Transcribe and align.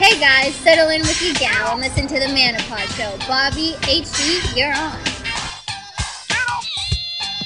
Hey 0.00 0.18
guys, 0.18 0.54
settle 0.54 0.88
in 0.88 1.02
with 1.02 1.22
your 1.22 1.34
gal 1.34 1.72
and 1.72 1.82
listen 1.82 2.06
to 2.06 2.14
the 2.14 2.24
Manopause 2.32 2.96
Show. 2.96 3.18
Bobby, 3.28 3.74
HD, 3.82 4.56
you're 4.56 4.72
on. 4.72 4.98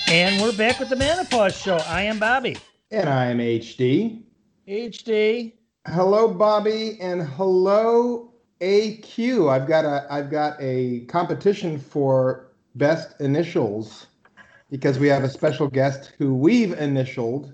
And 0.09 0.41
we're 0.41 0.57
back 0.57 0.79
with 0.79 0.89
the 0.89 0.95
Manopause 0.95 1.61
Show. 1.61 1.79
I 1.89 2.03
am 2.03 2.21
Bobby. 2.21 2.57
And 2.93 3.09
I 3.09 3.27
am 3.27 3.39
HD. 3.39 4.23
HD. 4.69 5.55
Hello, 5.89 6.33
Bobby, 6.33 6.97
and 7.01 7.23
hello, 7.23 8.33
AQ. 8.61 9.51
I've 9.51 9.67
got 9.67 9.85
a 9.85 10.07
I've 10.09 10.31
got 10.31 10.57
a 10.61 11.07
competition 11.07 11.77
for 11.77 12.53
best 12.77 13.21
initials 13.21 14.07
because 14.71 15.01
we 15.01 15.09
have 15.09 15.25
a 15.25 15.29
special 15.29 15.67
guest 15.67 16.13
who 16.19 16.33
we've 16.33 16.73
initialed 16.79 17.53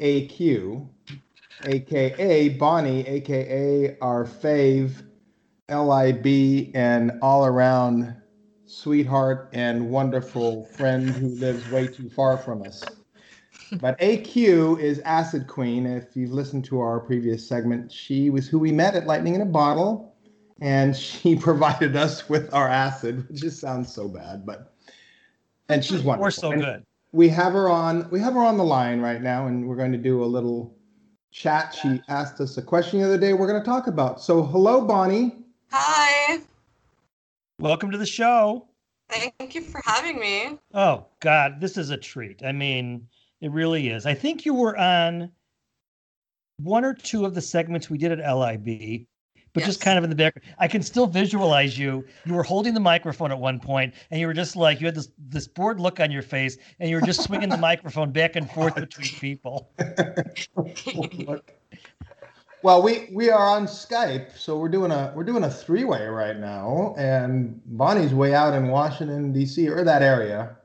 AQ, 0.00 0.88
aka 1.64 2.48
Bonnie, 2.50 3.06
aka 3.06 3.96
our 4.00 4.24
fave, 4.24 5.02
LIB, 5.68 6.72
and 6.74 7.12
all 7.22 7.46
around 7.46 8.14
sweetheart 8.66 9.50
and 9.52 9.90
wonderful 9.90 10.64
friend 10.64 11.08
who 11.10 11.28
lives 11.28 11.70
way 11.70 11.86
too 11.86 12.08
far 12.08 12.36
from 12.36 12.62
us. 12.62 12.82
But 13.80 13.98
AQ 14.00 14.80
is 14.80 14.98
Acid 15.00 15.46
Queen. 15.46 15.86
If 15.86 16.16
you've 16.16 16.32
listened 16.32 16.64
to 16.66 16.80
our 16.80 17.00
previous 17.00 17.46
segment, 17.46 17.90
she 17.90 18.28
was 18.28 18.48
who 18.48 18.58
we 18.58 18.72
met 18.72 18.94
at 18.94 19.06
Lightning 19.06 19.34
in 19.34 19.40
a 19.40 19.46
Bottle, 19.46 20.14
and 20.60 20.96
she 20.96 21.36
provided 21.48 21.96
us 21.96 22.28
with 22.28 22.52
our 22.52 22.68
acid, 22.68 23.28
which 23.28 23.40
just 23.40 23.60
sounds 23.60 23.92
so 23.92 24.08
bad, 24.08 24.44
but 24.44 24.74
and 25.68 25.84
she's 25.84 26.02
wonderful. 26.02 26.24
We're 26.24 26.30
so 26.30 26.52
And 26.52 26.62
good. 26.62 26.86
We 27.12 27.28
have 27.28 27.52
her 27.52 27.68
on. 27.68 28.08
We 28.10 28.20
have 28.20 28.34
her 28.34 28.40
on 28.40 28.56
the 28.56 28.64
line 28.64 29.00
right 29.00 29.22
now, 29.22 29.46
and 29.46 29.66
we're 29.66 29.76
going 29.76 29.92
to 29.92 29.98
do 29.98 30.22
a 30.22 30.26
little 30.26 30.74
chat. 31.32 31.74
She 31.74 32.00
asked 32.08 32.40
us 32.40 32.56
a 32.58 32.62
question 32.62 33.00
the 33.00 33.06
other 33.06 33.18
day. 33.18 33.32
We're 33.32 33.48
going 33.48 33.60
to 33.60 33.66
talk 33.66 33.86
about. 33.88 34.20
So, 34.20 34.42
hello, 34.42 34.82
Bonnie. 34.84 35.32
Hi. 35.70 36.38
Welcome 37.58 37.90
to 37.90 37.98
the 37.98 38.06
show. 38.06 38.68
Thank 39.08 39.54
you 39.54 39.62
for 39.62 39.80
having 39.84 40.20
me. 40.20 40.58
Oh, 40.72 41.06
God, 41.20 41.60
this 41.60 41.76
is 41.76 41.90
a 41.90 41.96
treat. 41.96 42.42
I 42.44 42.52
mean, 42.52 43.08
it 43.40 43.50
really 43.50 43.88
is. 43.88 44.06
I 44.06 44.14
think 44.14 44.46
you 44.46 44.54
were 44.54 44.76
on 44.76 45.30
one 46.58 46.84
or 46.84 46.94
two 46.94 47.24
of 47.24 47.34
the 47.34 47.40
segments 47.40 47.90
we 47.90 47.98
did 47.98 48.18
at 48.18 48.34
LIB, 48.34 49.06
but 49.52 49.62
just 49.64 49.80
kind 49.80 49.98
of 49.98 50.04
in 50.04 50.10
the 50.10 50.16
back. 50.16 50.42
I 50.58 50.68
can 50.68 50.82
still 50.82 51.06
visualize 51.06 51.78
you. 51.78 52.04
You 52.24 52.34
were 52.34 52.42
holding 52.42 52.74
the 52.74 52.80
microphone 52.80 53.30
at 53.30 53.38
one 53.38 53.60
point, 53.60 53.94
and 54.10 54.20
you 54.20 54.26
were 54.26 54.34
just 54.34 54.56
like, 54.56 54.80
you 54.80 54.86
had 54.86 54.94
this, 54.94 55.10
this 55.28 55.46
bored 55.46 55.78
look 55.80 56.00
on 56.00 56.10
your 56.10 56.22
face, 56.22 56.56
and 56.80 56.88
you 56.88 56.96
were 56.96 57.02
just 57.02 57.22
swinging 57.22 57.50
the 57.50 57.56
microphone 57.58 58.10
back 58.12 58.36
and 58.36 58.50
forth 58.50 58.74
between 58.74 59.08
people. 59.08 59.70
well, 62.62 62.82
we 62.82 63.08
we 63.12 63.30
are 63.30 63.46
on 63.46 63.66
Skype, 63.66 64.36
so 64.36 64.56
we're 64.58 64.68
doing 64.68 64.90
a 64.90 65.12
we're 65.14 65.24
doing 65.24 65.44
a 65.44 65.50
three 65.50 65.84
way 65.84 66.06
right 66.06 66.38
now, 66.38 66.94
and 66.96 67.60
Bonnie's 67.66 68.14
way 68.14 68.34
out 68.34 68.54
in 68.54 68.68
Washington 68.68 69.32
D.C. 69.32 69.68
or 69.68 69.84
that 69.84 70.02
area, 70.02 70.56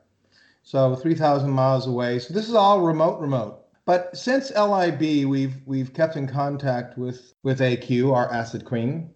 so 0.62 0.96
three 0.96 1.14
thousand 1.14 1.50
miles 1.50 1.86
away. 1.86 2.18
So 2.18 2.32
this 2.32 2.48
is 2.48 2.54
all 2.54 2.80
remote, 2.80 3.20
remote. 3.20 3.67
But 3.88 4.14
since 4.14 4.52
LIB, 4.54 5.26
we've 5.26 5.62
we've 5.64 5.94
kept 5.94 6.16
in 6.16 6.28
contact 6.28 6.98
with 6.98 7.32
with 7.42 7.60
AQ, 7.60 8.14
our 8.14 8.30
Acid 8.30 8.66
Queen, 8.66 9.08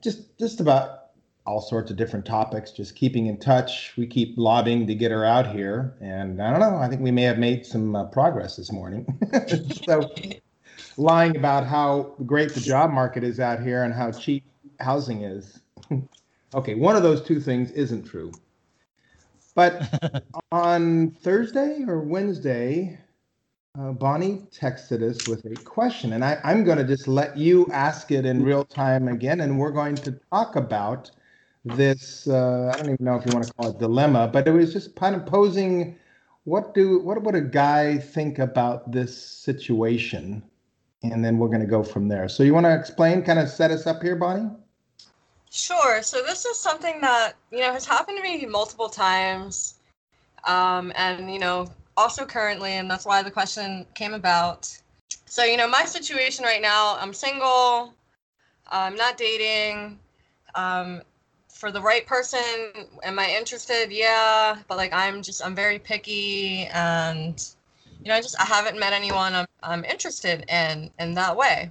just 0.00 0.38
just 0.38 0.60
about 0.60 1.06
all 1.46 1.60
sorts 1.60 1.90
of 1.90 1.96
different 1.96 2.24
topics. 2.24 2.70
Just 2.70 2.94
keeping 2.94 3.26
in 3.26 3.38
touch. 3.38 3.92
We 3.96 4.06
keep 4.06 4.38
lobbying 4.38 4.86
to 4.86 4.94
get 4.94 5.10
her 5.10 5.24
out 5.24 5.48
here, 5.48 5.96
and 6.00 6.40
I 6.40 6.52
don't 6.52 6.60
know. 6.60 6.76
I 6.76 6.86
think 6.86 7.00
we 7.00 7.10
may 7.10 7.24
have 7.24 7.38
made 7.38 7.66
some 7.66 7.96
uh, 7.96 8.04
progress 8.04 8.54
this 8.54 8.70
morning. 8.70 9.04
so 9.84 10.08
lying 10.96 11.36
about 11.36 11.66
how 11.66 12.14
great 12.24 12.54
the 12.54 12.60
job 12.60 12.92
market 12.92 13.24
is 13.24 13.40
out 13.40 13.60
here 13.60 13.82
and 13.82 13.92
how 13.92 14.12
cheap 14.12 14.44
housing 14.78 15.22
is. 15.22 15.58
okay, 16.54 16.76
one 16.76 16.94
of 16.94 17.02
those 17.02 17.20
two 17.20 17.40
things 17.40 17.72
isn't 17.72 18.04
true. 18.04 18.30
But 19.56 20.22
on 20.52 21.16
Thursday 21.20 21.82
or 21.88 21.98
Wednesday, 21.98 23.00
uh, 23.78 23.92
Bonnie 23.92 24.46
texted 24.50 25.02
us 25.02 25.26
with 25.26 25.44
a 25.44 25.56
question, 25.58 26.12
and 26.14 26.24
I, 26.24 26.38
I'm 26.42 26.64
going 26.64 26.78
to 26.78 26.84
just 26.84 27.06
let 27.06 27.36
you 27.36 27.66
ask 27.72 28.10
it 28.10 28.26
in 28.26 28.42
real 28.42 28.64
time 28.64 29.08
again, 29.08 29.40
and 29.40 29.58
we're 29.58 29.70
going 29.70 30.00
to 30.02 30.18
talk 30.32 30.56
about 30.56 31.10
this. 31.64 32.26
Uh, 32.26 32.72
I 32.74 32.78
don't 32.78 32.86
even 32.92 33.04
know 33.04 33.16
if 33.16 33.26
you 33.26 33.32
want 33.32 33.46
to 33.46 33.54
call 33.54 33.68
it 33.68 33.78
dilemma, 33.78 34.28
but 34.28 34.48
it 34.48 34.52
was 34.52 34.72
just 34.72 34.96
kind 34.96 35.14
of 35.14 35.26
posing 35.26 35.98
what 36.44 36.74
do 36.74 37.00
what 37.00 37.22
would 37.22 37.34
a 37.34 37.40
guy 37.40 37.98
think 37.98 38.38
about 38.38 38.90
this 38.90 39.16
situation 39.16 40.42
and 41.02 41.24
then 41.24 41.38
we're 41.38 41.48
going 41.48 41.60
to 41.60 41.66
go 41.66 41.82
from 41.82 42.08
there. 42.08 42.28
So 42.28 42.42
you 42.42 42.54
want 42.54 42.66
to 42.66 42.74
explain, 42.74 43.22
kind 43.22 43.38
of 43.38 43.48
set 43.48 43.70
us 43.70 43.86
up 43.86 44.02
here, 44.02 44.16
Bonnie? 44.16 44.50
Sure. 45.50 46.02
So 46.02 46.22
this 46.22 46.44
is 46.44 46.58
something 46.58 47.00
that 47.00 47.34
you 47.50 47.60
know 47.60 47.72
has 47.72 47.84
happened 47.84 48.18
to 48.18 48.22
me 48.22 48.46
multiple 48.46 48.88
times, 48.88 49.74
um, 50.44 50.92
and 50.94 51.32
you 51.32 51.40
know 51.40 51.68
also 52.00 52.24
currently, 52.24 52.72
and 52.72 52.90
that's 52.90 53.04
why 53.04 53.22
the 53.22 53.30
question 53.30 53.86
came 53.94 54.14
about. 54.14 54.74
So 55.26 55.44
you 55.44 55.56
know 55.56 55.68
my 55.68 55.84
situation 55.84 56.44
right 56.44 56.62
now, 56.62 56.96
I'm 56.98 57.12
single, 57.12 57.94
I'm 58.68 58.96
not 58.96 59.16
dating. 59.16 59.98
Um, 60.54 61.02
for 61.60 61.70
the 61.70 61.80
right 61.80 62.06
person, 62.06 62.40
am 63.02 63.18
I 63.18 63.30
interested? 63.36 63.92
Yeah, 63.92 64.56
but 64.66 64.78
like 64.78 64.94
I'm 64.94 65.20
just 65.22 65.44
I'm 65.44 65.54
very 65.54 65.78
picky, 65.78 66.64
and 66.72 67.36
you 68.02 68.08
know 68.08 68.16
I 68.16 68.22
just 68.22 68.40
I 68.40 68.44
haven't 68.44 68.78
met 68.78 68.94
anyone 68.94 69.34
I'm 69.34 69.46
I'm 69.62 69.84
interested 69.84 70.46
in 70.48 70.90
in 70.98 71.14
that 71.14 71.36
way. 71.36 71.70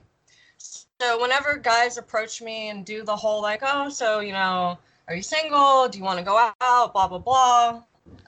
So 1.02 1.20
whenever 1.20 1.58
guys 1.58 1.98
approach 1.98 2.42
me 2.42 2.70
and 2.70 2.86
do 2.86 3.04
the 3.04 3.16
whole 3.16 3.42
like, 3.42 3.62
oh, 3.64 3.90
so 3.90 4.20
you 4.20 4.34
know, 4.34 4.78
are 5.08 5.16
you 5.16 5.24
single? 5.24 5.90
Do 5.90 5.98
you 5.98 6.04
want 6.04 6.20
to 6.20 6.26
go 6.26 6.38
out? 6.38 6.94
Blah 6.94 7.08
blah 7.08 7.18
blah. 7.18 7.82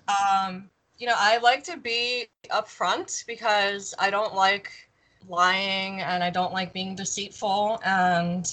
Um, 0.07 0.69
you 1.01 1.07
know, 1.07 1.15
I 1.17 1.39
like 1.39 1.63
to 1.63 1.77
be 1.77 2.27
upfront 2.51 3.25
because 3.25 3.95
I 3.97 4.11
don't 4.11 4.35
like 4.35 4.71
lying 5.27 5.99
and 6.01 6.23
I 6.23 6.29
don't 6.29 6.53
like 6.53 6.73
being 6.73 6.95
deceitful. 6.95 7.81
And 7.83 8.45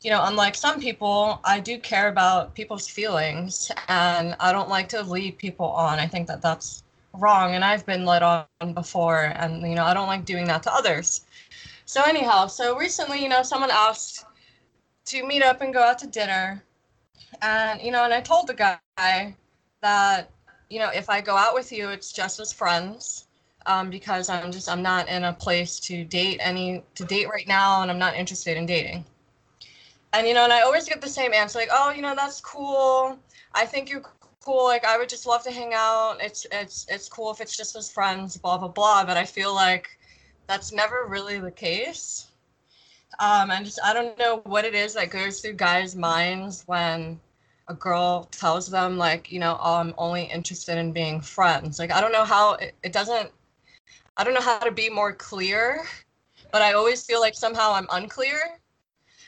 you 0.00 0.10
know, 0.10 0.22
unlike 0.24 0.54
some 0.54 0.78
people, 0.78 1.40
I 1.42 1.58
do 1.58 1.78
care 1.80 2.08
about 2.08 2.54
people's 2.54 2.86
feelings 2.86 3.72
and 3.88 4.36
I 4.38 4.52
don't 4.52 4.68
like 4.68 4.88
to 4.90 5.02
lead 5.02 5.36
people 5.36 5.66
on. 5.66 5.98
I 5.98 6.06
think 6.06 6.28
that 6.28 6.40
that's 6.40 6.84
wrong, 7.12 7.54
and 7.54 7.64
I've 7.64 7.84
been 7.86 8.04
led 8.04 8.22
on 8.22 8.46
before, 8.74 9.32
and 9.36 9.62
you 9.62 9.74
know, 9.74 9.84
I 9.84 9.94
don't 9.94 10.06
like 10.06 10.24
doing 10.24 10.46
that 10.46 10.62
to 10.64 10.74
others. 10.74 11.22
So 11.86 12.02
anyhow, 12.02 12.46
so 12.46 12.76
recently, 12.78 13.20
you 13.20 13.28
know, 13.28 13.42
someone 13.42 13.70
asked 13.72 14.26
to 15.06 15.26
meet 15.26 15.42
up 15.42 15.60
and 15.60 15.74
go 15.74 15.82
out 15.82 15.98
to 16.00 16.06
dinner. 16.06 16.62
And, 17.42 17.80
you 17.82 17.90
know, 17.90 18.04
and 18.04 18.14
I 18.14 18.20
told 18.20 18.46
the 18.46 18.54
guy 18.54 19.36
that, 19.82 20.30
you 20.74 20.80
know, 20.80 20.90
if 20.90 21.08
I 21.08 21.20
go 21.20 21.36
out 21.36 21.54
with 21.54 21.70
you, 21.70 21.90
it's 21.90 22.10
just 22.12 22.40
as 22.40 22.52
friends. 22.52 23.26
Um, 23.66 23.88
because 23.88 24.28
I'm 24.28 24.52
just 24.52 24.68
I'm 24.68 24.82
not 24.82 25.08
in 25.08 25.24
a 25.24 25.32
place 25.32 25.80
to 25.80 26.04
date 26.04 26.38
any 26.42 26.82
to 26.96 27.04
date 27.04 27.30
right 27.30 27.48
now 27.48 27.80
and 27.80 27.90
I'm 27.90 27.98
not 27.98 28.14
interested 28.14 28.58
in 28.58 28.66
dating. 28.66 29.06
And 30.12 30.26
you 30.26 30.34
know, 30.34 30.44
and 30.44 30.52
I 30.52 30.60
always 30.60 30.86
get 30.86 31.00
the 31.00 31.08
same 31.08 31.32
answer, 31.32 31.58
like, 31.60 31.70
oh, 31.72 31.90
you 31.90 32.02
know, 32.02 32.14
that's 32.14 32.42
cool. 32.42 33.18
I 33.54 33.64
think 33.64 33.88
you're 33.88 34.02
cool. 34.44 34.64
Like 34.64 34.84
I 34.84 34.98
would 34.98 35.08
just 35.08 35.26
love 35.26 35.42
to 35.44 35.50
hang 35.50 35.72
out. 35.74 36.18
It's 36.20 36.46
it's 36.52 36.86
it's 36.90 37.08
cool 37.08 37.30
if 37.30 37.40
it's 37.40 37.56
just 37.56 37.74
as 37.76 37.90
friends, 37.90 38.36
blah 38.36 38.58
blah 38.58 38.68
blah. 38.68 39.04
But 39.04 39.16
I 39.16 39.24
feel 39.24 39.54
like 39.54 39.88
that's 40.46 40.72
never 40.72 41.06
really 41.06 41.38
the 41.38 41.50
case. 41.50 42.26
Um, 43.18 43.50
and 43.50 43.64
just 43.64 43.78
I 43.82 43.94
don't 43.94 44.18
know 44.18 44.42
what 44.44 44.64
it 44.64 44.74
is 44.74 44.92
that 44.94 45.10
goes 45.10 45.40
through 45.40 45.54
guys' 45.54 45.96
minds 45.96 46.64
when 46.66 47.18
a 47.68 47.74
girl 47.74 48.24
tells 48.24 48.68
them 48.68 48.98
like, 48.98 49.32
you 49.32 49.38
know, 49.38 49.58
oh, 49.60 49.74
I'm 49.76 49.94
only 49.98 50.24
interested 50.24 50.78
in 50.78 50.92
being 50.92 51.20
friends. 51.20 51.78
Like 51.78 51.92
I 51.92 52.00
don't 52.00 52.12
know 52.12 52.24
how 52.24 52.54
it, 52.54 52.74
it 52.82 52.92
doesn't. 52.92 53.30
I 54.16 54.24
don't 54.24 54.34
know 54.34 54.40
how 54.40 54.58
to 54.58 54.70
be 54.70 54.88
more 54.88 55.12
clear, 55.12 55.84
but 56.52 56.62
I 56.62 56.74
always 56.74 57.04
feel 57.04 57.20
like 57.20 57.34
somehow 57.34 57.72
I'm 57.72 57.88
unclear. 57.90 58.58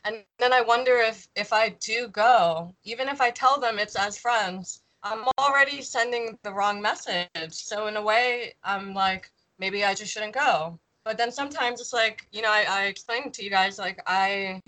And 0.04 0.22
then 0.38 0.52
I 0.52 0.60
wonder 0.60 0.98
if 0.98 1.28
if 1.36 1.52
I 1.52 1.70
do 1.80 2.08
go, 2.08 2.74
even 2.84 3.08
if 3.08 3.20
I 3.20 3.30
tell 3.30 3.60
them 3.60 3.78
it's 3.78 3.96
as 3.96 4.18
friends, 4.18 4.82
I'm 5.02 5.24
already 5.38 5.82
sending 5.82 6.38
the 6.42 6.52
wrong 6.52 6.80
message. 6.80 7.28
So 7.50 7.86
in 7.88 7.96
a 7.96 8.02
way, 8.02 8.54
I'm 8.64 8.94
like, 8.94 9.30
maybe 9.58 9.84
I 9.84 9.94
just 9.94 10.12
shouldn't 10.12 10.34
go 10.34 10.78
but 11.06 11.16
then 11.16 11.30
sometimes 11.30 11.80
it's 11.80 11.92
like 11.92 12.26
you 12.32 12.42
know 12.42 12.50
I, 12.50 12.66
I 12.68 12.82
explained 12.86 13.32
to 13.34 13.44
you 13.44 13.48
guys 13.48 13.78
like 13.78 14.02
i 14.06 14.60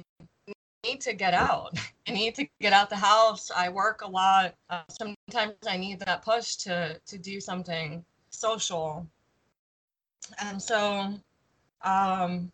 need 0.84 1.00
to 1.02 1.12
get 1.12 1.34
out. 1.34 1.78
I 2.08 2.12
need 2.12 2.34
to 2.36 2.48
get 2.60 2.72
out 2.72 2.90
the 2.90 2.96
house. 2.96 3.50
I 3.54 3.68
work 3.68 4.02
a 4.02 4.08
lot. 4.08 4.54
Uh, 4.70 4.82
sometimes 4.88 5.54
i 5.66 5.76
need 5.76 6.00
that 6.00 6.22
push 6.22 6.56
to 6.56 6.98
to 7.06 7.18
do 7.18 7.40
something 7.40 8.04
social. 8.30 9.06
And 10.38 10.60
so 10.60 11.12
um 11.82 12.50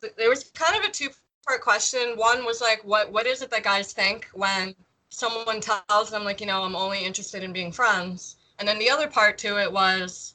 th- 0.00 0.14
there 0.16 0.28
was 0.28 0.44
kind 0.54 0.76
of 0.76 0.88
a 0.88 0.92
two 0.92 1.08
part 1.46 1.62
question. 1.62 2.16
One 2.16 2.44
was 2.44 2.60
like 2.60 2.82
what 2.84 3.10
what 3.12 3.26
is 3.26 3.42
it 3.42 3.50
that 3.50 3.64
guys 3.64 3.92
think 3.92 4.28
when 4.34 4.74
someone 5.08 5.60
tells 5.60 6.10
them 6.10 6.24
like 6.24 6.40
you 6.40 6.46
know 6.46 6.62
i'm 6.62 6.76
only 6.76 7.04
interested 7.04 7.42
in 7.42 7.52
being 7.52 7.72
friends? 7.72 8.36
And 8.58 8.68
then 8.68 8.78
the 8.78 8.90
other 8.90 9.08
part 9.08 9.38
to 9.38 9.58
it 9.60 9.72
was 9.72 10.34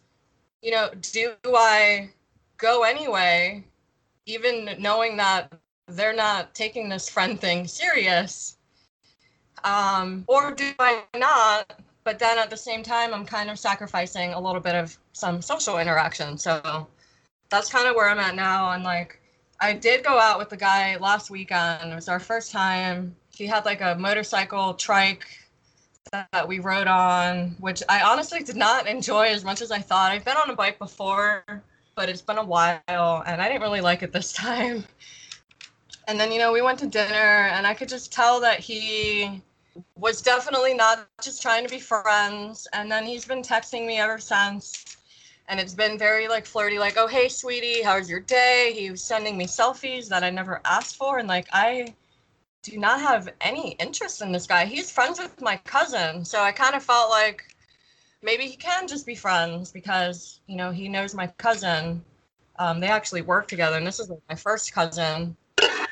you 0.61 0.71
know 0.71 0.89
do 1.13 1.33
i 1.55 2.09
go 2.57 2.83
anyway, 2.83 3.63
even 4.25 4.75
knowing 4.77 5.17
that 5.17 5.51
they're 5.95 6.15
not 6.15 6.53
taking 6.53 6.89
this 6.89 7.09
friend 7.09 7.39
thing 7.39 7.67
serious. 7.67 8.57
Um, 9.63 10.23
or 10.27 10.51
do 10.51 10.71
I 10.79 11.03
not? 11.15 11.79
But 12.03 12.17
then 12.17 12.39
at 12.39 12.49
the 12.49 12.57
same 12.57 12.81
time, 12.81 13.13
I'm 13.13 13.25
kind 13.25 13.49
of 13.49 13.59
sacrificing 13.59 14.33
a 14.33 14.39
little 14.39 14.61
bit 14.61 14.75
of 14.75 14.97
some 15.13 15.41
social 15.41 15.77
interaction. 15.77 16.37
So 16.37 16.87
that's 17.49 17.69
kind 17.71 17.87
of 17.87 17.95
where 17.95 18.09
I'm 18.09 18.19
at 18.19 18.35
now. 18.35 18.71
And 18.71 18.83
like, 18.83 19.19
I 19.59 19.73
did 19.73 20.03
go 20.03 20.17
out 20.17 20.39
with 20.39 20.49
the 20.49 20.57
guy 20.57 20.97
last 20.97 21.29
weekend. 21.29 21.91
It 21.91 21.95
was 21.95 22.09
our 22.09 22.19
first 22.19 22.51
time. 22.51 23.15
He 23.29 23.45
had 23.45 23.65
like 23.65 23.81
a 23.81 23.95
motorcycle 23.95 24.73
trike 24.73 25.27
that 26.11 26.47
we 26.47 26.59
rode 26.59 26.87
on, 26.87 27.55
which 27.59 27.83
I 27.87 28.01
honestly 28.01 28.41
did 28.41 28.55
not 28.55 28.87
enjoy 28.87 29.27
as 29.27 29.43
much 29.43 29.61
as 29.61 29.71
I 29.71 29.79
thought. 29.79 30.11
I've 30.11 30.25
been 30.25 30.37
on 30.37 30.49
a 30.49 30.55
bike 30.55 30.79
before, 30.79 31.43
but 31.95 32.09
it's 32.09 32.21
been 32.21 32.39
a 32.39 32.43
while 32.43 32.79
and 32.87 33.41
I 33.41 33.47
didn't 33.47 33.61
really 33.61 33.81
like 33.81 34.01
it 34.01 34.11
this 34.11 34.33
time. 34.33 34.83
And 36.07 36.19
then, 36.19 36.31
you 36.31 36.39
know, 36.39 36.51
we 36.51 36.61
went 36.61 36.79
to 36.79 36.87
dinner 36.87 37.49
and 37.53 37.65
I 37.65 37.73
could 37.73 37.89
just 37.89 38.11
tell 38.11 38.39
that 38.41 38.59
he 38.59 39.41
was 39.95 40.21
definitely 40.21 40.73
not 40.73 41.07
just 41.21 41.41
trying 41.41 41.65
to 41.65 41.69
be 41.69 41.79
friends. 41.79 42.67
And 42.73 42.91
then 42.91 43.05
he's 43.05 43.25
been 43.25 43.41
texting 43.41 43.85
me 43.85 43.99
ever 43.99 44.17
since. 44.17 44.97
And 45.47 45.59
it's 45.59 45.73
been 45.73 45.97
very 45.97 46.27
like 46.27 46.45
flirty, 46.45 46.79
like, 46.79 46.95
oh, 46.97 47.07
hey, 47.07 47.27
sweetie, 47.27 47.81
how's 47.81 48.09
your 48.09 48.19
day? 48.21 48.73
He 48.75 48.91
was 48.91 49.03
sending 49.03 49.37
me 49.37 49.45
selfies 49.45 50.07
that 50.09 50.23
I 50.23 50.29
never 50.29 50.61
asked 50.65 50.95
for. 50.95 51.19
And 51.19 51.27
like, 51.27 51.47
I 51.51 51.93
do 52.63 52.77
not 52.77 53.01
have 53.01 53.29
any 53.41 53.71
interest 53.79 54.21
in 54.21 54.31
this 54.31 54.47
guy. 54.47 54.65
He's 54.65 54.91
friends 54.91 55.19
with 55.19 55.41
my 55.41 55.57
cousin. 55.57 56.23
So 56.25 56.41
I 56.41 56.51
kind 56.51 56.75
of 56.75 56.83
felt 56.83 57.09
like 57.09 57.55
maybe 58.21 58.45
he 58.45 58.55
can 58.55 58.87
just 58.87 59.05
be 59.05 59.15
friends 59.15 59.71
because, 59.71 60.39
you 60.47 60.55
know, 60.55 60.71
he 60.71 60.87
knows 60.87 61.13
my 61.13 61.27
cousin. 61.37 62.03
Um, 62.59 62.79
they 62.79 62.87
actually 62.87 63.21
work 63.21 63.47
together. 63.47 63.77
And 63.77 63.87
this 63.87 63.99
is 63.99 64.11
my 64.29 64.35
first 64.35 64.73
cousin. 64.73 65.35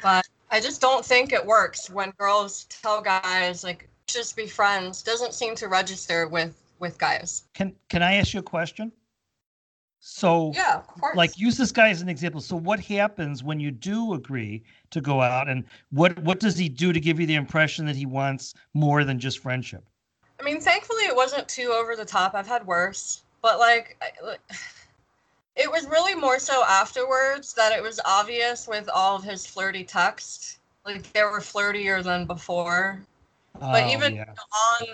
But 0.01 0.25
I 0.51 0.59
just 0.59 0.81
don't 0.81 1.05
think 1.05 1.33
it 1.33 1.45
works 1.45 1.89
when 1.89 2.11
girls 2.17 2.65
tell 2.65 3.01
guys, 3.01 3.63
like, 3.63 3.89
just 4.07 4.35
be 4.35 4.47
friends. 4.47 5.03
Doesn't 5.03 5.33
seem 5.33 5.55
to 5.55 5.67
register 5.67 6.27
with 6.27 6.55
with 6.79 6.97
guys. 6.97 7.43
Can 7.53 7.75
Can 7.89 8.01
I 8.01 8.15
ask 8.15 8.33
you 8.33 8.39
a 8.39 8.43
question? 8.43 8.91
So, 10.01 10.53
yeah, 10.55 10.77
of 10.77 10.87
course. 10.87 11.17
like, 11.17 11.37
use 11.37 11.57
this 11.57 11.73
guy 11.73 11.89
as 11.89 12.01
an 12.01 12.07
example. 12.07 12.39
So, 12.39 12.55
what 12.55 12.79
happens 12.79 13.43
when 13.43 13.59
you 13.59 13.69
do 13.69 14.13
agree 14.13 14.63
to 14.91 15.01
go 15.01 15.21
out, 15.21 15.49
and 15.49 15.65
what 15.91 16.17
what 16.19 16.39
does 16.39 16.57
he 16.57 16.69
do 16.69 16.93
to 16.93 16.99
give 16.99 17.19
you 17.19 17.25
the 17.25 17.35
impression 17.35 17.85
that 17.85 17.97
he 17.97 18.05
wants 18.05 18.53
more 18.73 19.03
than 19.03 19.19
just 19.19 19.39
friendship? 19.39 19.83
I 20.39 20.43
mean, 20.43 20.61
thankfully, 20.61 21.03
it 21.03 21.15
wasn't 21.15 21.49
too 21.49 21.73
over 21.73 21.97
the 21.97 22.05
top. 22.05 22.33
I've 22.33 22.47
had 22.47 22.65
worse, 22.65 23.23
but 23.41 23.59
like, 23.59 24.01
it 25.59 25.69
was 25.69 25.85
really 25.87 26.15
more 26.15 26.39
so 26.39 26.63
afterwards 26.63 27.53
that 27.53 27.73
it 27.73 27.83
was 27.83 27.99
obvious 28.05 28.67
with 28.67 28.89
all 28.93 29.17
of 29.17 29.23
his 29.23 29.45
flirty 29.45 29.83
texts. 29.83 30.59
Like, 30.85 31.11
they 31.11 31.23
were 31.23 31.41
flirtier 31.41 32.01
than 32.01 32.25
before. 32.25 33.01
But 33.59 33.83
Oh, 33.83 33.91
even 33.91 34.15
yeah. 34.15 34.33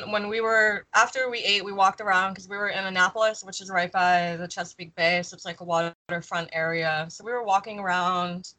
on 0.01 0.11
when 0.11 0.27
we 0.27 0.41
were 0.41 0.85
after 0.95 1.29
we 1.29 1.39
ate, 1.39 1.63
we 1.63 1.71
walked 1.71 2.01
around 2.01 2.33
because 2.33 2.49
we 2.49 2.57
were 2.57 2.69
in 2.69 2.83
Annapolis, 2.83 3.43
which 3.43 3.61
is 3.61 3.69
right 3.69 3.91
by 3.91 4.37
the 4.37 4.47
Chesapeake 4.47 4.95
Bay, 4.95 5.21
so 5.21 5.35
it's 5.35 5.45
like 5.45 5.61
a 5.61 5.63
waterfront 5.63 6.49
area. 6.51 7.05
So 7.09 7.23
we 7.23 7.31
were 7.31 7.43
walking 7.43 7.77
around 7.77 8.53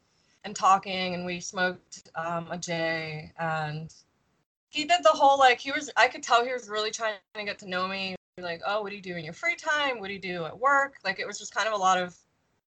and 0.45 0.55
talking, 0.55 1.13
and 1.13 1.25
we 1.25 1.41
smoked 1.41 2.09
um, 2.15 2.47
a 2.49 2.57
J, 2.57 3.33
and 3.37 3.93
he 4.69 4.85
did 4.85 5.03
the 5.03 5.09
whole 5.09 5.37
like 5.37 5.59
he 5.59 5.71
was. 5.73 5.91
I 5.97 6.07
could 6.07 6.23
tell 6.23 6.45
he 6.45 6.53
was 6.53 6.69
really 6.69 6.91
trying 6.91 7.15
to 7.35 7.43
get 7.43 7.59
to 7.59 7.67
know 7.67 7.85
me. 7.85 8.15
Like, 8.37 8.61
oh, 8.65 8.81
what 8.81 8.91
do 8.91 8.95
you 8.95 9.01
do 9.01 9.15
in 9.15 9.25
your 9.25 9.33
free 9.33 9.55
time? 9.55 9.99
What 9.99 10.07
do 10.07 10.13
you 10.13 10.19
do 10.19 10.45
at 10.45 10.57
work? 10.57 10.97
Like, 11.03 11.19
it 11.19 11.25
was 11.25 11.39
just 11.39 11.53
kind 11.53 11.67
of 11.67 11.73
a 11.73 11.77
lot 11.77 11.97
of 11.97 12.15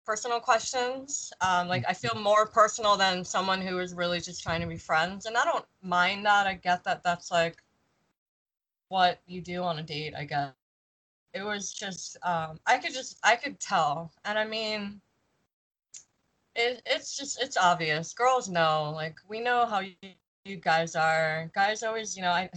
personal 0.08 0.40
questions. 0.40 1.34
Um, 1.42 1.68
like 1.68 1.84
I 1.86 1.92
feel 1.92 2.14
more 2.14 2.46
personal 2.46 2.96
than 2.96 3.26
someone 3.26 3.60
who 3.60 3.78
is 3.78 3.92
really 3.92 4.20
just 4.20 4.42
trying 4.42 4.62
to 4.62 4.66
be 4.66 4.78
friends, 4.78 5.26
and 5.26 5.36
I 5.36 5.44
don't 5.44 5.66
mind 5.82 6.24
that. 6.24 6.46
I 6.46 6.54
get 6.54 6.82
that 6.84 7.02
that's 7.02 7.30
like 7.30 7.62
what 8.88 9.20
you 9.26 9.42
do 9.42 9.62
on 9.62 9.78
a 9.78 9.82
date. 9.82 10.14
I 10.16 10.24
guess 10.24 10.52
it 11.34 11.42
was 11.42 11.74
just 11.74 12.16
um, 12.22 12.58
I 12.66 12.78
could 12.78 12.94
just 12.94 13.18
I 13.22 13.36
could 13.36 13.60
tell, 13.60 14.10
and 14.24 14.38
I 14.38 14.46
mean, 14.46 15.02
it, 16.56 16.80
it's 16.86 17.14
just 17.14 17.42
it's 17.42 17.58
obvious. 17.58 18.14
Girls 18.14 18.48
know, 18.48 18.90
like 18.94 19.16
we 19.28 19.40
know 19.40 19.66
how 19.66 19.80
you, 19.80 19.92
you 20.46 20.56
guys 20.56 20.96
are. 20.96 21.50
Guys 21.54 21.82
always, 21.82 22.16
you 22.16 22.22
know, 22.22 22.30
I 22.30 22.48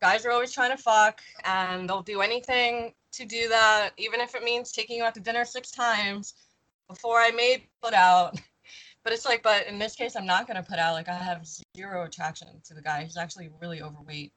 guys 0.00 0.24
are 0.24 0.30
always 0.30 0.52
trying 0.52 0.76
to 0.76 0.82
fuck, 0.82 1.20
and 1.44 1.88
they'll 1.88 2.02
do 2.02 2.20
anything 2.20 2.94
to 3.12 3.24
do 3.24 3.48
that, 3.48 3.90
even 3.96 4.20
if 4.20 4.34
it 4.34 4.42
means 4.42 4.72
taking 4.72 4.96
you 4.96 5.04
out 5.04 5.14
to 5.14 5.20
dinner 5.20 5.44
six 5.44 5.70
times 5.70 6.34
before 6.88 7.18
I 7.18 7.30
may 7.30 7.66
put 7.82 7.94
out. 7.94 8.40
But 9.04 9.12
it's 9.14 9.24
like, 9.24 9.42
but 9.42 9.66
in 9.66 9.78
this 9.78 9.94
case, 9.94 10.16
I'm 10.16 10.26
not 10.26 10.46
gonna 10.46 10.62
put 10.62 10.78
out. 10.78 10.92
Like 10.92 11.08
I 11.08 11.14
have 11.14 11.48
zero 11.74 12.04
attraction 12.04 12.48
to 12.64 12.74
the 12.74 12.82
guy. 12.82 13.04
He's 13.04 13.16
actually 13.16 13.48
really 13.58 13.80
overweight. 13.80 14.32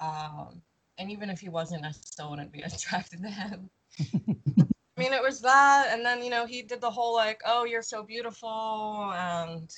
Um, 0.00 0.62
and 0.96 1.10
even 1.10 1.28
if 1.28 1.40
he 1.40 1.50
wasn't, 1.50 1.84
I 1.84 1.90
still 1.90 2.30
wouldn't 2.30 2.52
be 2.52 2.62
attracted 2.62 3.22
to 3.22 3.28
him. 3.28 3.68
I 4.00 5.00
mean, 5.00 5.12
it 5.12 5.20
was 5.20 5.40
that, 5.40 5.88
and 5.90 6.06
then 6.06 6.22
you 6.22 6.30
know 6.30 6.46
he 6.46 6.62
did 6.62 6.80
the 6.80 6.90
whole 6.90 7.12
like, 7.12 7.42
"Oh, 7.44 7.64
you're 7.64 7.82
so 7.82 8.02
beautiful," 8.02 9.12
and 9.14 9.70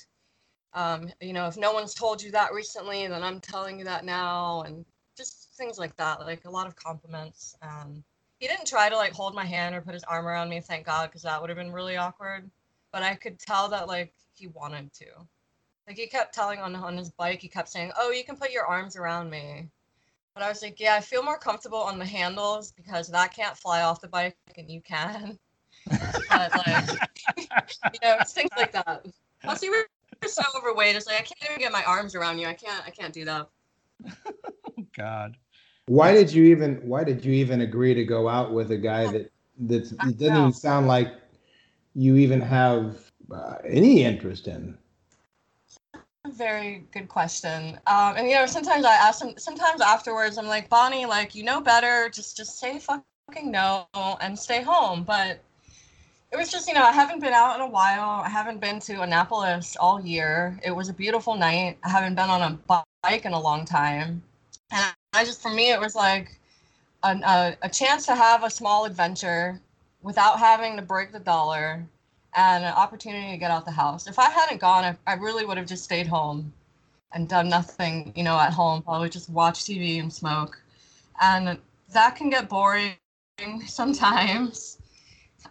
um, 0.73 1.09
you 1.19 1.33
know, 1.33 1.47
if 1.47 1.57
no 1.57 1.73
one's 1.73 1.93
told 1.93 2.21
you 2.21 2.31
that 2.31 2.53
recently, 2.53 3.07
then 3.07 3.23
I'm 3.23 3.39
telling 3.39 3.79
you 3.79 3.85
that 3.85 4.05
now, 4.05 4.61
and 4.61 4.85
just 5.17 5.49
things 5.55 5.77
like 5.79 5.95
that, 5.97 6.21
like 6.21 6.45
a 6.45 6.49
lot 6.49 6.67
of 6.67 6.75
compliments. 6.75 7.55
Um, 7.61 8.03
he 8.39 8.47
didn't 8.47 8.67
try 8.67 8.89
to 8.89 8.95
like 8.95 9.13
hold 9.13 9.33
my 9.33 9.45
hand 9.45 9.75
or 9.75 9.81
put 9.81 9.95
his 9.95 10.03
arm 10.03 10.27
around 10.27 10.49
me, 10.49 10.61
thank 10.61 10.85
God, 10.85 11.09
because 11.09 11.23
that 11.23 11.41
would 11.41 11.49
have 11.49 11.57
been 11.57 11.73
really 11.73 11.97
awkward. 11.97 12.49
But 12.91 13.03
I 13.03 13.15
could 13.15 13.39
tell 13.39 13.67
that 13.69 13.87
like 13.87 14.13
he 14.33 14.47
wanted 14.47 14.93
to. 14.93 15.05
Like 15.87 15.97
he 15.97 16.07
kept 16.07 16.35
telling 16.35 16.59
on 16.59 16.75
on 16.75 16.97
his 16.97 17.09
bike, 17.11 17.41
he 17.41 17.47
kept 17.47 17.69
saying, 17.69 17.91
"Oh, 17.97 18.11
you 18.11 18.23
can 18.23 18.35
put 18.37 18.51
your 18.51 18.65
arms 18.65 18.95
around 18.95 19.29
me." 19.29 19.69
But 20.35 20.43
I 20.43 20.49
was 20.49 20.61
like, 20.61 20.79
"Yeah, 20.79 20.95
I 20.95 21.01
feel 21.01 21.23
more 21.23 21.39
comfortable 21.39 21.79
on 21.79 21.97
the 21.97 22.05
handles 22.05 22.71
because 22.71 23.07
that 23.09 23.33
can't 23.33 23.57
fly 23.57 23.81
off 23.81 24.01
the 24.01 24.07
bike 24.07 24.37
and 24.57 24.69
you 24.69 24.81
can." 24.81 25.39
but 26.29 26.53
like, 26.55 26.85
you 27.37 27.99
know, 28.03 28.17
it's 28.19 28.33
things 28.33 28.51
like 28.57 28.71
that. 28.73 29.05
Plus, 29.43 29.63
you 29.63 29.71
were 29.71 30.27
so 30.27 30.43
overweight. 30.57 30.95
It's 30.95 31.07
like 31.07 31.15
I 31.15 31.23
can't 31.23 31.51
even 31.51 31.59
get 31.59 31.71
my 31.71 31.83
arms 31.85 32.15
around 32.15 32.39
you. 32.39 32.47
I 32.47 32.53
can't. 32.53 32.85
I 32.85 32.91
can't 32.91 33.13
do 33.13 33.25
that. 33.25 33.49
God. 34.97 35.37
Why 35.87 36.13
did 36.13 36.33
you 36.33 36.45
even 36.45 36.75
Why 36.77 37.03
did 37.03 37.23
you 37.23 37.31
even 37.33 37.61
agree 37.61 37.93
to 37.93 38.03
go 38.03 38.27
out 38.27 38.51
with 38.51 38.71
a 38.71 38.77
guy 38.77 39.07
that 39.07 39.31
that 39.59 39.91
it 39.91 40.17
doesn't 40.17 40.37
even 40.37 40.53
sound 40.53 40.87
like 40.87 41.13
you 41.95 42.17
even 42.17 42.41
have 42.41 43.11
uh, 43.31 43.55
any 43.65 44.03
interest 44.03 44.47
in? 44.47 44.77
Very 46.27 46.85
good 46.91 47.07
question. 47.07 47.79
Um, 47.87 48.17
and 48.17 48.27
you 48.27 48.35
know, 48.35 48.45
sometimes 48.45 48.83
I 48.83 48.93
ask 48.95 49.23
him. 49.23 49.35
Sometimes 49.37 49.79
afterwards, 49.79 50.37
I'm 50.37 50.47
like, 50.47 50.67
Bonnie, 50.67 51.05
like 51.05 51.35
you 51.35 51.43
know 51.43 51.61
better. 51.61 52.09
Just 52.09 52.35
just 52.35 52.59
say 52.59 52.79
fucking 52.79 53.49
no 53.49 53.87
and 53.95 54.37
stay 54.37 54.61
home. 54.61 55.03
But 55.03 55.39
it 56.31 56.35
was 56.35 56.51
just, 56.51 56.67
you 56.67 56.73
know, 56.73 56.83
I 56.83 56.91
haven't 56.91 57.21
been 57.21 57.33
out 57.33 57.55
in 57.55 57.61
a 57.61 57.67
while. 57.67 58.21
I 58.21 58.29
haven't 58.29 58.59
been 58.59 58.79
to 58.81 59.01
Annapolis 59.01 59.77
all 59.77 60.01
year. 60.01 60.59
It 60.63 60.71
was 60.71 60.89
a 60.89 60.93
beautiful 60.93 61.35
night. 61.35 61.77
I 61.83 61.89
haven't 61.89 62.15
been 62.15 62.29
on 62.29 62.41
a 62.41 62.83
bike 63.01 63.25
in 63.25 63.31
a 63.31 63.39
long 63.39 63.63
time, 63.63 64.21
and 64.71 64.93
I 65.13 65.23
just, 65.25 65.41
for 65.41 65.51
me, 65.51 65.71
it 65.71 65.79
was 65.79 65.95
like 65.95 66.37
an, 67.03 67.23
a 67.23 67.55
a 67.61 67.69
chance 67.69 68.05
to 68.05 68.15
have 68.15 68.43
a 68.43 68.49
small 68.49 68.85
adventure 68.85 69.59
without 70.01 70.39
having 70.39 70.75
to 70.77 70.81
break 70.81 71.11
the 71.11 71.19
dollar 71.19 71.85
and 72.35 72.63
an 72.63 72.73
opportunity 72.73 73.31
to 73.31 73.37
get 73.37 73.51
out 73.51 73.65
the 73.65 73.71
house. 73.71 74.07
If 74.07 74.19
I 74.19 74.29
hadn't 74.29 74.61
gone, 74.61 74.83
I, 74.83 75.11
I 75.11 75.15
really 75.15 75.45
would 75.45 75.57
have 75.57 75.67
just 75.67 75.83
stayed 75.83 76.07
home 76.07 76.53
and 77.13 77.27
done 77.27 77.49
nothing, 77.49 78.13
you 78.15 78.23
know, 78.23 78.39
at 78.39 78.53
home, 78.53 78.81
probably 78.81 79.09
just 79.09 79.29
watch 79.29 79.61
TV 79.61 79.99
and 79.99 80.11
smoke. 80.11 80.61
And 81.21 81.57
that 81.93 82.15
can 82.15 82.29
get 82.29 82.49
boring 82.49 82.95
sometimes. 83.65 84.77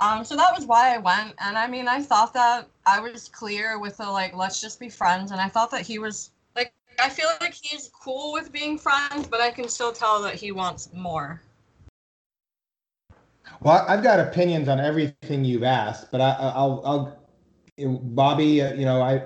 Um, 0.00 0.24
so 0.24 0.36
that 0.36 0.54
was 0.54 0.66
why 0.66 0.94
I 0.94 0.98
went. 0.98 1.34
And 1.40 1.56
I 1.56 1.66
mean, 1.66 1.88
I 1.88 2.02
thought 2.02 2.34
that 2.34 2.68
I 2.86 3.00
was 3.00 3.28
clear 3.28 3.78
with 3.78 3.96
the 3.96 4.08
like, 4.08 4.34
let's 4.36 4.60
just 4.60 4.78
be 4.78 4.88
friends. 4.88 5.32
And 5.32 5.40
I 5.40 5.48
thought 5.48 5.70
that 5.70 5.86
he 5.86 5.98
was 5.98 6.30
I 6.98 7.08
feel 7.08 7.28
like 7.40 7.54
he's 7.54 7.90
cool 7.92 8.32
with 8.32 8.52
being 8.52 8.78
friends, 8.78 9.28
but 9.28 9.40
I 9.40 9.50
can 9.50 9.68
still 9.68 9.92
tell 9.92 10.22
that 10.22 10.34
he 10.34 10.52
wants 10.52 10.90
more. 10.92 11.42
Well, 13.60 13.84
I've 13.88 14.02
got 14.02 14.20
opinions 14.20 14.68
on 14.68 14.80
everything 14.80 15.44
you've 15.44 15.62
asked, 15.62 16.10
but 16.10 16.20
I, 16.20 16.32
I'll, 16.32 16.82
I'll, 16.84 17.88
Bobby, 18.00 18.62
uh, 18.62 18.74
you 18.74 18.84
know, 18.84 19.02
I, 19.02 19.24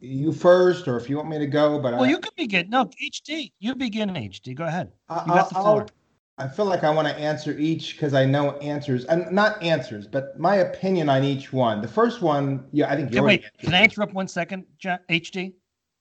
you 0.00 0.32
first, 0.32 0.86
or 0.86 0.96
if 0.96 1.08
you 1.08 1.16
want 1.16 1.28
me 1.28 1.38
to 1.38 1.46
go, 1.46 1.78
but 1.78 1.94
Well, 1.94 2.04
I, 2.04 2.08
you 2.08 2.18
could 2.18 2.34
begin. 2.36 2.68
No, 2.68 2.86
HD. 2.86 3.52
You 3.58 3.74
begin, 3.74 4.10
HD. 4.10 4.54
Go 4.54 4.64
ahead. 4.64 4.92
I, 5.08 5.24
You 5.26 5.32
got 5.32 5.50
the 5.50 5.56
I'll- 5.56 5.88
I 6.36 6.48
feel 6.48 6.64
like 6.64 6.82
I 6.82 6.90
want 6.90 7.06
to 7.06 7.14
answer 7.14 7.56
each 7.56 7.92
because 7.92 8.12
I 8.12 8.24
know 8.24 8.56
answers, 8.58 9.04
and 9.04 9.30
not 9.30 9.62
answers, 9.62 10.08
but 10.08 10.36
my 10.38 10.56
opinion 10.56 11.08
on 11.08 11.22
each 11.22 11.52
one. 11.52 11.80
The 11.80 11.86
first 11.86 12.22
one, 12.22 12.66
yeah, 12.72 12.90
I 12.90 12.96
think 12.96 13.10
you 13.10 13.18
Can, 13.18 13.24
wait, 13.24 13.44
can 13.58 13.72
I 13.72 13.84
interrupt 13.84 14.14
one 14.14 14.26
second, 14.26 14.64
HD? 14.82 15.52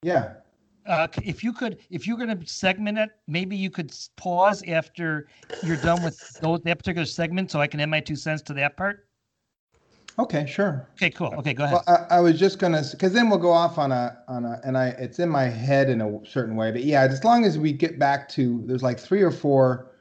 Yeah. 0.01 0.33
Uh, 0.85 1.07
if 1.23 1.43
you 1.43 1.53
could, 1.53 1.77
if 1.89 2.05
you're 2.05 2.17
going 2.17 2.37
to 2.37 2.47
segment 2.47 2.97
it, 2.97 3.09
maybe 3.27 3.55
you 3.55 3.69
could 3.69 3.93
pause 4.17 4.63
after 4.67 5.27
you're 5.63 5.77
done 5.77 6.03
with 6.03 6.19
those, 6.41 6.61
that 6.61 6.77
particular 6.77 7.05
segment, 7.05 7.51
so 7.51 7.61
I 7.61 7.67
can 7.67 7.79
add 7.79 7.89
my 7.89 7.99
two 7.99 8.15
cents 8.15 8.41
to 8.43 8.53
that 8.55 8.75
part. 8.75 9.07
Okay, 10.19 10.45
sure. 10.45 10.87
Okay, 10.93 11.09
cool. 11.09 11.33
Okay, 11.37 11.53
go 11.53 11.63
ahead. 11.63 11.81
Well, 11.87 12.07
I, 12.11 12.17
I 12.17 12.19
was 12.19 12.37
just 12.37 12.59
gonna, 12.59 12.83
because 12.91 13.13
then 13.13 13.29
we'll 13.29 13.39
go 13.39 13.51
off 13.51 13.77
on 13.77 13.91
a 13.91 14.19
on 14.27 14.45
a, 14.45 14.61
and 14.63 14.77
I 14.77 14.89
it's 14.89 15.17
in 15.17 15.29
my 15.29 15.45
head 15.45 15.89
in 15.89 16.01
a 16.01 16.19
certain 16.25 16.55
way, 16.55 16.71
but 16.71 16.83
yeah, 16.83 17.01
as 17.01 17.23
long 17.23 17.45
as 17.45 17.57
we 17.57 17.73
get 17.73 17.97
back 17.97 18.29
to 18.29 18.61
there's 18.65 18.83
like 18.83 18.99
three 18.99 19.23
or 19.23 19.31
four 19.31 19.91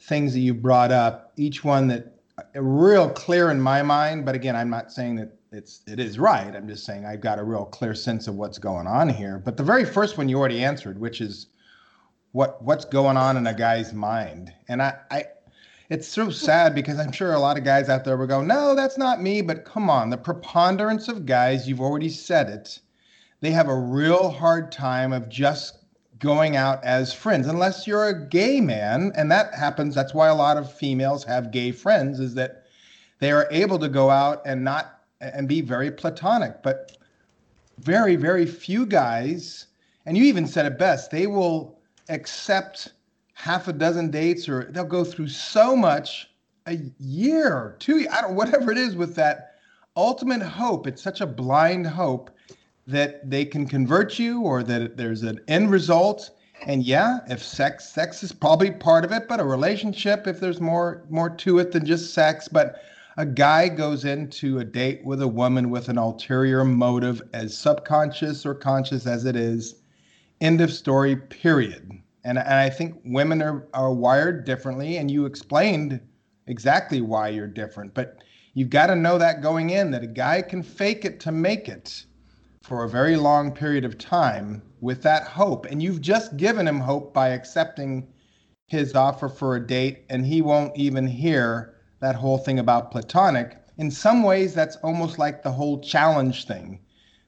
things 0.00 0.32
that 0.32 0.40
you 0.40 0.54
brought 0.54 0.92
up, 0.92 1.32
each 1.36 1.62
one 1.62 1.88
that 1.88 2.14
real 2.54 3.10
clear 3.10 3.50
in 3.50 3.60
my 3.60 3.82
mind. 3.82 4.24
But 4.24 4.34
again, 4.34 4.56
I'm 4.56 4.70
not 4.70 4.92
saying 4.92 5.16
that 5.16 5.37
it's 5.52 5.82
it 5.86 5.98
is 5.98 6.18
right. 6.18 6.54
I'm 6.54 6.68
just 6.68 6.84
saying 6.84 7.04
I've 7.04 7.20
got 7.20 7.38
a 7.38 7.44
real 7.44 7.64
clear 7.64 7.94
sense 7.94 8.28
of 8.28 8.34
what's 8.34 8.58
going 8.58 8.86
on 8.86 9.08
here. 9.08 9.40
But 9.44 9.56
the 9.56 9.62
very 9.62 9.84
first 9.84 10.18
one 10.18 10.28
you 10.28 10.38
already 10.38 10.62
answered, 10.62 11.00
which 11.00 11.20
is 11.20 11.46
what 12.32 12.62
what's 12.62 12.84
going 12.84 13.16
on 13.16 13.36
in 13.36 13.46
a 13.46 13.54
guy's 13.54 13.92
mind, 13.92 14.52
and 14.68 14.82
I 14.82 14.94
I 15.10 15.24
it's 15.90 16.06
so 16.06 16.28
sad 16.30 16.74
because 16.74 16.98
I'm 16.98 17.12
sure 17.12 17.32
a 17.32 17.38
lot 17.38 17.56
of 17.56 17.64
guys 17.64 17.88
out 17.88 18.04
there 18.04 18.16
will 18.18 18.26
go, 18.26 18.42
no, 18.42 18.74
that's 18.74 18.98
not 18.98 19.22
me. 19.22 19.40
But 19.40 19.64
come 19.64 19.88
on, 19.88 20.10
the 20.10 20.18
preponderance 20.18 21.08
of 21.08 21.24
guys, 21.24 21.66
you've 21.66 21.80
already 21.80 22.10
said 22.10 22.50
it, 22.50 22.78
they 23.40 23.50
have 23.52 23.68
a 23.68 23.74
real 23.74 24.30
hard 24.30 24.70
time 24.70 25.12
of 25.14 25.30
just 25.30 25.78
going 26.18 26.56
out 26.56 26.84
as 26.84 27.14
friends, 27.14 27.46
unless 27.46 27.86
you're 27.86 28.08
a 28.08 28.28
gay 28.28 28.60
man. 28.60 29.12
And 29.16 29.30
that 29.30 29.54
happens. 29.54 29.94
That's 29.94 30.12
why 30.12 30.28
a 30.28 30.34
lot 30.34 30.56
of 30.56 30.70
females 30.70 31.24
have 31.24 31.52
gay 31.52 31.72
friends, 31.72 32.20
is 32.20 32.34
that 32.34 32.64
they 33.20 33.32
are 33.32 33.48
able 33.50 33.78
to 33.78 33.88
go 33.88 34.10
out 34.10 34.42
and 34.44 34.62
not 34.62 34.97
and 35.20 35.48
be 35.48 35.60
very 35.60 35.90
platonic. 35.90 36.62
But 36.62 36.96
very, 37.78 38.16
very 38.16 38.46
few 38.46 38.86
guys, 38.86 39.66
and 40.06 40.16
you 40.16 40.24
even 40.24 40.46
said 40.46 40.66
it 40.66 40.78
best, 40.78 41.10
they 41.10 41.26
will 41.26 41.78
accept 42.08 42.92
half 43.34 43.68
a 43.68 43.72
dozen 43.72 44.10
dates 44.10 44.48
or 44.48 44.64
they'll 44.72 44.84
go 44.84 45.04
through 45.04 45.28
so 45.28 45.76
much 45.76 46.28
a 46.66 46.76
year 46.98 47.76
two 47.78 48.04
i 48.10 48.20
don't 48.20 48.30
know, 48.30 48.36
whatever 48.36 48.72
it 48.72 48.78
is 48.78 48.96
with 48.96 49.14
that 49.14 49.54
ultimate 49.96 50.42
hope 50.42 50.88
it's 50.88 51.00
such 51.02 51.20
a 51.20 51.26
blind 51.26 51.86
hope 51.86 52.30
that 52.86 53.28
they 53.30 53.44
can 53.44 53.64
convert 53.64 54.18
you 54.18 54.40
or 54.40 54.64
that 54.64 54.96
there's 54.96 55.22
an 55.22 55.38
end 55.46 55.70
result 55.70 56.30
and 56.66 56.82
yeah 56.82 57.20
if 57.28 57.40
sex 57.40 57.88
sex 57.88 58.24
is 58.24 58.32
probably 58.32 58.72
part 58.72 59.04
of 59.04 59.12
it 59.12 59.28
but 59.28 59.38
a 59.38 59.44
relationship 59.44 60.26
if 60.26 60.40
there's 60.40 60.60
more 60.60 61.04
more 61.08 61.30
to 61.30 61.60
it 61.60 61.70
than 61.70 61.86
just 61.86 62.12
sex 62.12 62.48
but 62.48 62.82
a 63.18 63.26
guy 63.26 63.68
goes 63.68 64.06
into 64.06 64.58
a 64.58 64.64
date 64.64 65.04
with 65.04 65.20
a 65.20 65.28
woman 65.28 65.68
with 65.68 65.90
an 65.90 65.98
ulterior 65.98 66.64
motive 66.64 67.20
as 67.34 67.56
subconscious 67.56 68.46
or 68.46 68.54
conscious 68.54 69.06
as 69.06 69.26
it 69.26 69.36
is 69.36 69.82
end 70.40 70.62
of 70.62 70.72
story 70.72 71.16
period 71.16 72.00
and, 72.28 72.36
and 72.38 72.54
I 72.54 72.68
think 72.68 73.00
women 73.04 73.40
are, 73.40 73.66
are 73.72 73.92
wired 73.92 74.44
differently, 74.44 74.98
and 74.98 75.10
you 75.10 75.24
explained 75.24 75.98
exactly 76.46 77.00
why 77.00 77.28
you're 77.28 77.46
different. 77.46 77.94
But 77.94 78.22
you've 78.52 78.68
got 78.68 78.88
to 78.88 78.96
know 78.96 79.16
that 79.16 79.40
going 79.40 79.70
in 79.70 79.90
that 79.92 80.02
a 80.02 80.08
guy 80.08 80.42
can 80.42 80.62
fake 80.62 81.06
it 81.06 81.20
to 81.20 81.32
make 81.32 81.68
it 81.68 82.04
for 82.62 82.84
a 82.84 82.88
very 82.88 83.16
long 83.16 83.52
period 83.52 83.86
of 83.86 83.96
time 83.96 84.62
with 84.80 85.02
that 85.04 85.22
hope. 85.22 85.64
And 85.66 85.82
you've 85.82 86.02
just 86.02 86.36
given 86.36 86.68
him 86.68 86.80
hope 86.80 87.14
by 87.14 87.28
accepting 87.28 88.06
his 88.66 88.94
offer 88.94 89.30
for 89.30 89.56
a 89.56 89.66
date, 89.66 90.04
and 90.10 90.26
he 90.26 90.42
won't 90.42 90.76
even 90.76 91.06
hear 91.06 91.77
that 92.00 92.14
whole 92.14 92.38
thing 92.38 92.58
about 92.58 92.90
platonic. 92.90 93.56
In 93.78 93.90
some 93.90 94.22
ways, 94.22 94.54
that's 94.54 94.76
almost 94.76 95.18
like 95.18 95.42
the 95.42 95.52
whole 95.52 95.80
challenge 95.80 96.46
thing. 96.46 96.80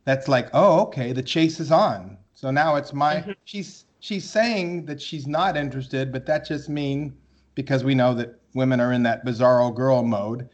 That's 0.05 0.29
like, 0.29 0.49
oh, 0.53 0.81
okay, 0.83 1.13
the 1.13 1.23
chase 1.23 1.61
is 1.61 1.71
on. 1.71 2.17
So 2.35 2.51
now 2.51 2.77
it's 2.77 2.93
my, 2.93 3.17
mm-hmm. 3.17 3.33
she's, 3.45 3.85
she's 4.01 4.29
saying 4.29 4.87
that 4.87 5.01
she's 5.01 5.27
not 5.27 5.57
interested, 5.57 6.11
but 6.11 6.27
that 6.27 6.47
just 6.47 6.69
mean 6.69 7.17
because 7.55 7.85
we 7.85 7.95
know 7.95 8.15
that 8.15 8.41
women 8.55 8.81
are 8.81 8.93
in 8.93 9.03
that 9.05 9.25
bizarro 9.25 9.75
girl 9.75 10.03
mode 10.03 10.49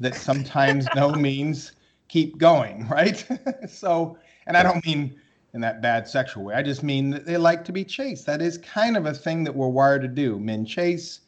that 0.00 0.14
sometimes 0.14 0.86
no 0.94 1.12
means 1.28 1.72
keep 2.08 2.38
going, 2.38 2.88
right? 2.88 3.26
so, 3.68 4.16
and 4.46 4.56
I 4.56 4.62
don't 4.62 4.84
mean 4.84 5.16
in 5.54 5.60
that 5.60 5.82
bad 5.82 6.08
sexual 6.08 6.44
way. 6.44 6.54
I 6.54 6.62
just 6.62 6.82
mean 6.82 7.10
that 7.10 7.26
they 7.26 7.36
like 7.36 7.64
to 7.64 7.72
be 7.72 7.84
chased. 7.84 8.26
That 8.26 8.40
is 8.40 8.58
kind 8.58 8.96
of 8.96 9.06
a 9.06 9.14
thing 9.14 9.44
that 9.44 9.54
we're 9.54 9.68
wired 9.68 10.02
to 10.02 10.08
do. 10.08 10.38
Men 10.38 10.64
chase 10.64 11.20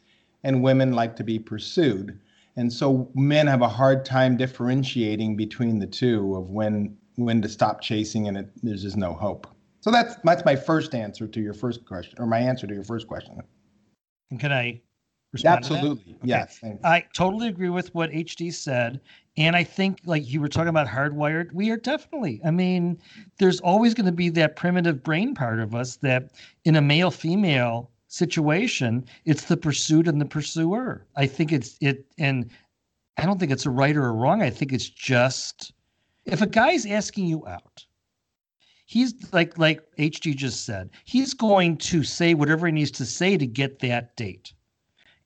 and 0.45 0.63
women 0.63 0.93
like 0.93 1.17
to 1.17 1.25
be 1.25 1.39
pursued. 1.39 2.19
And 2.57 2.73
so 2.73 3.11
men 3.15 3.47
have 3.47 3.63
a 3.63 3.69
hard 3.69 4.05
time 4.05 4.37
differentiating 4.37 5.37
between 5.37 5.79
the 5.79 5.87
two 5.87 6.37
of 6.37 6.51
when 6.51 6.97
when 7.17 7.41
to 7.43 7.49
stop 7.49 7.81
chasing 7.81 8.29
and 8.29 8.37
it, 8.37 8.51
there's 8.63 8.83
just 8.83 8.97
no 8.97 9.13
hope. 9.13 9.47
So 9.81 9.91
that's 9.91 10.17
that's 10.25 10.45
my 10.45 10.57
first 10.57 10.95
answer 10.95 11.27
to 11.27 11.41
your 11.41 11.55
first 11.55 11.85
question, 11.85 12.15
or 12.19 12.27
my 12.27 12.39
answer 12.39 12.67
to 12.67 12.75
your 12.75 12.85
first 12.85 13.07
question. 13.07 13.41
And 14.31 14.41
can 14.41 14.53
I 14.53 14.81
respond? 15.33 15.59
Absolutely, 15.59 16.15
okay. 16.15 16.21
yes. 16.25 16.61
I 16.85 17.05
totally 17.13 17.49
agree 17.49 17.69
with 17.69 17.95
what 17.95 18.11
HD 18.11 18.53
said, 18.53 19.01
and 19.37 19.55
I 19.57 19.65
think 19.65 20.01
like 20.07 20.27
you 20.27 20.41
were 20.41 20.49
talking 20.49 20.69
about 20.69 20.87
hardwired, 20.87 21.53
we 21.53 21.71
are 21.71 21.77
definitely. 21.77 22.41
I 22.45 22.51
mean, 22.51 22.99
there's 23.39 23.61
always 23.61 23.95
going 23.95 24.07
to 24.07 24.13
be 24.13 24.29
that 24.31 24.57
primitive 24.57 25.03
brain 25.03 25.35
part 25.35 25.61
of 25.61 25.75
us 25.75 25.97
that 25.97 26.31
in 26.65 26.77
a 26.77 26.83
male 26.83 27.11
female 27.11 27.91
situation, 28.17 29.05
it's 29.25 29.45
the 29.45 29.57
pursuit 29.57 30.09
and 30.09 30.21
the 30.21 30.27
pursuer. 30.27 31.07
I 31.17 31.27
think 31.27 31.53
it's 31.53 31.77
it, 31.81 32.07
and 32.19 32.51
I 33.17 33.27
don't 33.27 33.39
think 33.39 33.53
it's 33.53 33.67
a 33.67 33.71
right 33.71 33.97
or 33.97 34.07
a 34.07 34.13
wrong. 34.13 34.43
I 34.43 34.51
think 34.51 34.73
it's 34.73 34.89
just 34.89 35.73
if 36.25 36.41
a 36.43 36.47
guy's 36.47 36.87
asking 36.87 37.27
you 37.27 37.47
out 37.47 37.85
he's 38.87 39.15
like 39.33 39.59
like 39.59 39.83
HD 39.99 40.35
just 40.35 40.65
said, 40.65 40.91
he's 41.05 41.35
going 41.35 41.77
to 41.79 42.03
say 42.03 42.35
whatever 42.35 42.67
he 42.67 42.73
needs 42.73 42.91
to 42.93 43.07
say 43.07 43.37
to 43.37 43.47
get 43.47 43.81
that 43.81 44.17
date. 44.17 44.53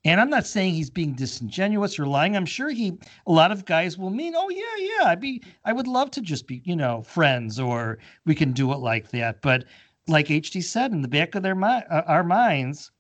And 0.05 0.21
I'm 0.21 0.31
not 0.31 0.47
saying 0.47 0.75
he's 0.75 0.91
being 0.91 1.15
disingenuous 1.15 1.99
or 1.99 2.07
lying. 2.07 2.37
I'm 2.37 2.47
sure 2.47 2.71
he 2.71 2.99
a 3.27 3.33
lot 3.33 3.51
of 3.51 3.65
guys 3.65 3.99
will 3.99 4.11
mean, 4.11 4.35
"Oh 4.37 4.49
yeah, 4.49 4.77
yeah, 4.79 5.09
I'd 5.09 5.21
be 5.21 5.43
I 5.65 5.73
would 5.73 5.89
love 5.89 6.11
to 6.13 6.21
just 6.21 6.47
be, 6.47 6.63
you 6.65 6.77
know, 6.77 7.03
friends 7.03 7.59
or 7.59 7.99
we 8.25 8.35
can 8.35 8.53
do 8.53 8.73
it 8.73 8.79
like 8.79 9.11
that." 9.11 9.43
But 9.43 9.65
like 10.09 10.29
HD 10.29 10.63
said 10.63 10.93
in 10.93 11.03
the 11.03 11.09
back 11.09 11.35
of 11.35 11.43
their 11.43 11.55
mi- 11.55 11.85
uh, 11.91 12.03
our 12.07 12.25
minds, 12.25 12.91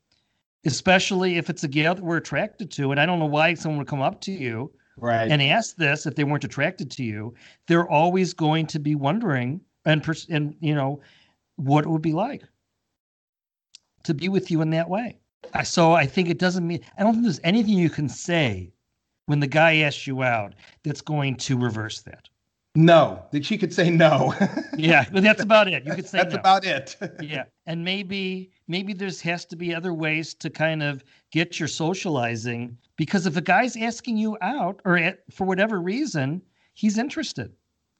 especially 0.65 1.37
if 1.37 1.51
it's 1.51 1.65
a 1.65 1.69
gal 1.69 1.95
that 1.95 2.05
we're 2.05 2.17
attracted 2.17 2.71
to, 2.73 2.91
and 2.91 3.01
I 3.01 3.07
don't 3.07 3.19
know 3.19 3.27
why 3.27 3.55
someone 3.55 3.79
would 3.79 3.89
come 3.89 4.03
up 4.03 4.21
to 4.23 4.33
you 4.33 4.71
right. 4.99 5.31
and 5.31 5.41
ask 5.43 5.77
this 5.77 6.07
if 6.07 6.15
they 6.15 6.25
weren't 6.25 6.45
attracted 6.45 6.91
to 6.93 7.05
you, 7.05 7.35
they're 7.67 7.89
always 7.89 8.35
going 8.35 8.67
to 8.67 8.79
be 8.79 8.95
wondering 8.95 9.61
and 9.85 10.07
and 10.29 10.55
you 10.61 10.75
know 10.75 11.01
what 11.57 11.85
it 11.85 11.89
would 11.89 12.03
be 12.03 12.13
like 12.13 12.43
to 14.05 14.15
be 14.15 14.29
with 14.29 14.51
you 14.51 14.61
in 14.61 14.71
that 14.71 14.89
way. 14.89 15.19
So 15.65 15.93
I 15.93 16.07
think 16.07 16.29
it 16.29 16.39
doesn't 16.39 16.67
mean 16.67 16.81
I 16.99 17.03
don't 17.03 17.15
think 17.15 17.25
there's 17.25 17.41
anything 17.45 17.75
you 17.75 17.91
can 17.91 18.09
say 18.09 18.73
when 19.27 19.41
the 19.41 19.47
guy 19.47 19.79
asks 19.79 20.07
you 20.07 20.23
out 20.23 20.55
that's 20.83 21.01
going 21.01 21.37
to 21.37 21.59
reverse 21.59 22.03
that. 22.03 22.29
No, 22.75 23.25
that 23.33 23.45
she 23.45 23.59
could 23.59 23.73
say 23.73 23.91
no. 23.91 24.35
yeah, 24.77 25.05
but 25.11 25.23
that's 25.23 25.43
about 25.43 25.69
it. 25.69 25.85
You 25.85 25.95
could 25.95 26.07
say 26.07 26.19
that's 26.19 26.35
no. 26.35 26.41
about 26.41 26.65
it. 26.65 26.97
yeah, 27.21 27.45
and 27.67 27.85
maybe 27.85 28.51
maybe 28.69 28.93
there's 28.93 29.21
has 29.23 29.45
to 29.47 29.57
be 29.57 29.75
other 29.75 29.93
ways 29.93 30.35
to 30.35 30.51
kind 30.51 30.83
of 30.83 31.03
get 31.33 31.59
your 31.59 31.69
socializing 31.69 32.77
because 32.97 33.27
if 33.27 33.37
a 33.37 33.41
guy's 33.41 33.77
asking 33.77 34.17
you 34.17 34.37
out 34.43 34.81
or 34.85 34.99
at, 34.99 35.21
for 35.31 35.45
whatever 35.47 35.81
reason, 35.81 36.43
he's 36.75 36.99
interested. 36.99 37.53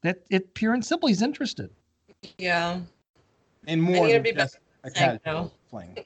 That 0.03 0.23
it 0.31 0.55
pure 0.55 0.75
and 0.75 0.85
simple, 0.85 1.09
he's 1.09 1.23
interested. 1.23 1.71
Yeah. 2.37 2.81
And 3.67 3.83
more 3.83 4.07
I 4.07 4.19
than 4.19 4.35
just 4.35 4.59
a 4.85 4.91
casual 4.91 5.21
no. 5.27 5.51
fling. 5.71 5.99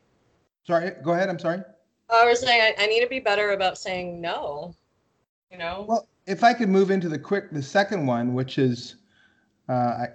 Sorry, 0.64 0.92
go 1.02 1.12
ahead. 1.12 1.28
I'm 1.28 1.38
sorry. 1.38 1.62
I 2.08 2.24
was 2.24 2.40
saying 2.40 2.74
I, 2.78 2.84
I 2.84 2.86
need 2.86 3.00
to 3.00 3.08
be 3.08 3.20
better 3.20 3.52
about 3.52 3.78
saying 3.78 4.20
no. 4.20 4.74
You 5.50 5.58
know. 5.58 5.84
Well, 5.86 6.08
if 6.26 6.44
I 6.44 6.54
could 6.54 6.68
move 6.68 6.90
into 6.90 7.08
the 7.08 7.18
quick, 7.18 7.50
the 7.50 7.62
second 7.62 8.06
one, 8.06 8.34
which 8.34 8.58
is, 8.58 8.96
uh, 9.68 9.72
I, 9.72 10.06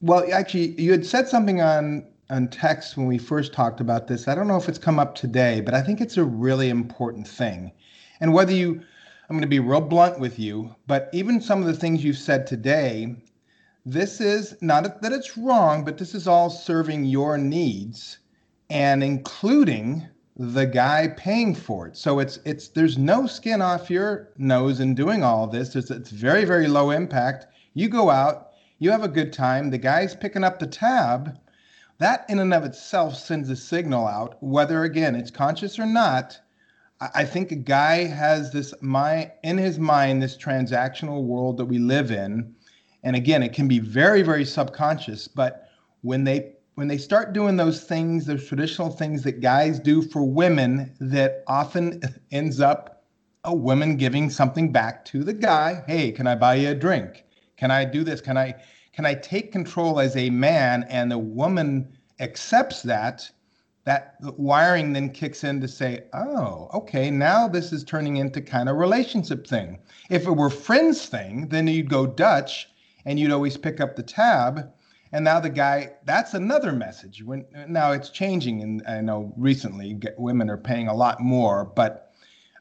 well, 0.00 0.26
actually, 0.32 0.80
you 0.80 0.92
had 0.92 1.04
said 1.06 1.28
something 1.28 1.60
on 1.60 2.06
on 2.30 2.46
text 2.48 2.96
when 2.96 3.06
we 3.06 3.16
first 3.16 3.54
talked 3.54 3.80
about 3.80 4.06
this. 4.06 4.28
I 4.28 4.34
don't 4.34 4.48
know 4.48 4.58
if 4.58 4.68
it's 4.68 4.78
come 4.78 4.98
up 4.98 5.14
today, 5.14 5.62
but 5.62 5.72
I 5.72 5.80
think 5.80 6.00
it's 6.00 6.18
a 6.18 6.24
really 6.24 6.68
important 6.68 7.26
thing. 7.26 7.72
And 8.20 8.34
whether 8.34 8.52
you 8.52 8.82
I'm 9.28 9.36
going 9.36 9.42
to 9.42 9.48
be 9.48 9.60
real 9.60 9.82
blunt 9.82 10.18
with 10.18 10.38
you, 10.38 10.74
but 10.86 11.10
even 11.12 11.40
some 11.40 11.60
of 11.60 11.66
the 11.66 11.74
things 11.74 12.02
you've 12.02 12.16
said 12.16 12.46
today, 12.46 13.14
this 13.84 14.22
is 14.22 14.56
not 14.62 15.02
that 15.02 15.12
it's 15.12 15.36
wrong, 15.36 15.84
but 15.84 15.98
this 15.98 16.14
is 16.14 16.26
all 16.26 16.48
serving 16.48 17.04
your 17.04 17.36
needs 17.36 18.18
and 18.70 19.04
including 19.04 20.08
the 20.38 20.66
guy 20.66 21.08
paying 21.16 21.54
for 21.54 21.88
it. 21.88 21.96
So 21.96 22.20
it's 22.20 22.38
it's 22.44 22.68
there's 22.68 22.96
no 22.96 23.26
skin 23.26 23.60
off 23.60 23.90
your 23.90 24.30
nose 24.38 24.80
in 24.80 24.94
doing 24.94 25.24
all 25.24 25.44
of 25.44 25.52
this. 25.52 25.74
It's, 25.74 25.90
it's 25.90 26.10
very 26.10 26.44
very 26.44 26.68
low 26.68 26.90
impact. 26.90 27.46
You 27.74 27.88
go 27.88 28.10
out, 28.10 28.50
you 28.78 28.90
have 28.90 29.02
a 29.02 29.08
good 29.08 29.32
time. 29.32 29.70
The 29.70 29.78
guy's 29.78 30.14
picking 30.14 30.44
up 30.44 30.58
the 30.58 30.66
tab. 30.66 31.38
That 31.98 32.24
in 32.28 32.38
and 32.38 32.54
of 32.54 32.64
itself 32.64 33.16
sends 33.16 33.50
a 33.50 33.56
signal 33.56 34.06
out, 34.06 34.36
whether 34.40 34.84
again 34.84 35.16
it's 35.16 35.32
conscious 35.32 35.78
or 35.78 35.86
not, 35.86 36.40
I 37.00 37.24
think 37.24 37.52
a 37.52 37.56
guy 37.56 38.04
has 38.04 38.52
this 38.52 38.74
mind 38.80 39.32
in 39.42 39.58
his 39.58 39.78
mind 39.78 40.22
this 40.22 40.36
transactional 40.36 41.24
world 41.24 41.56
that 41.58 41.66
we 41.66 41.78
live 41.78 42.10
in, 42.10 42.54
and 43.04 43.14
again, 43.14 43.42
it 43.42 43.52
can 43.52 43.68
be 43.68 43.78
very, 43.78 44.22
very 44.22 44.44
subconscious. 44.44 45.28
But 45.28 45.68
when 46.02 46.24
they 46.24 46.54
when 46.78 46.86
they 46.86 46.96
start 46.96 47.32
doing 47.32 47.56
those 47.56 47.82
things, 47.82 48.24
those 48.24 48.46
traditional 48.46 48.88
things 48.88 49.24
that 49.24 49.40
guys 49.40 49.80
do 49.80 50.00
for 50.00 50.22
women, 50.22 50.94
that 51.00 51.42
often 51.48 52.00
ends 52.30 52.60
up 52.60 53.02
a 53.42 53.52
woman 53.52 53.96
giving 53.96 54.30
something 54.30 54.70
back 54.70 55.04
to 55.04 55.24
the 55.24 55.32
guy. 55.32 55.82
Hey, 55.88 56.12
can 56.12 56.28
I 56.28 56.36
buy 56.36 56.54
you 56.54 56.68
a 56.68 56.76
drink? 56.76 57.24
Can 57.56 57.72
I 57.72 57.84
do 57.84 58.04
this? 58.04 58.20
Can 58.20 58.38
I 58.38 58.54
can 58.92 59.04
I 59.04 59.14
take 59.14 59.50
control 59.50 59.98
as 59.98 60.16
a 60.16 60.30
man? 60.30 60.84
And 60.88 61.10
the 61.10 61.18
woman 61.18 61.98
accepts 62.20 62.82
that. 62.82 63.28
That 63.82 64.14
wiring 64.20 64.92
then 64.92 65.10
kicks 65.10 65.42
in 65.42 65.60
to 65.60 65.66
say, 65.66 66.04
oh, 66.12 66.70
okay, 66.74 67.10
now 67.10 67.48
this 67.48 67.72
is 67.72 67.82
turning 67.82 68.18
into 68.18 68.40
kind 68.40 68.68
of 68.68 68.76
relationship 68.76 69.48
thing. 69.48 69.80
If 70.10 70.28
it 70.28 70.36
were 70.36 70.48
friends 70.48 71.06
thing, 71.06 71.48
then 71.48 71.66
you'd 71.66 71.90
go 71.90 72.06
Dutch 72.06 72.68
and 73.04 73.18
you'd 73.18 73.32
always 73.32 73.56
pick 73.56 73.80
up 73.80 73.96
the 73.96 74.02
tab 74.04 74.70
and 75.12 75.24
now 75.24 75.40
the 75.40 75.50
guy 75.50 75.92
that's 76.04 76.34
another 76.34 76.72
message. 76.72 77.22
When 77.22 77.44
now 77.68 77.92
it's 77.92 78.10
changing 78.10 78.62
and 78.62 78.82
i 78.88 79.00
know 79.00 79.32
recently 79.36 79.98
women 80.16 80.50
are 80.50 80.58
paying 80.58 80.88
a 80.88 80.94
lot 80.94 81.20
more 81.20 81.64
but 81.64 82.12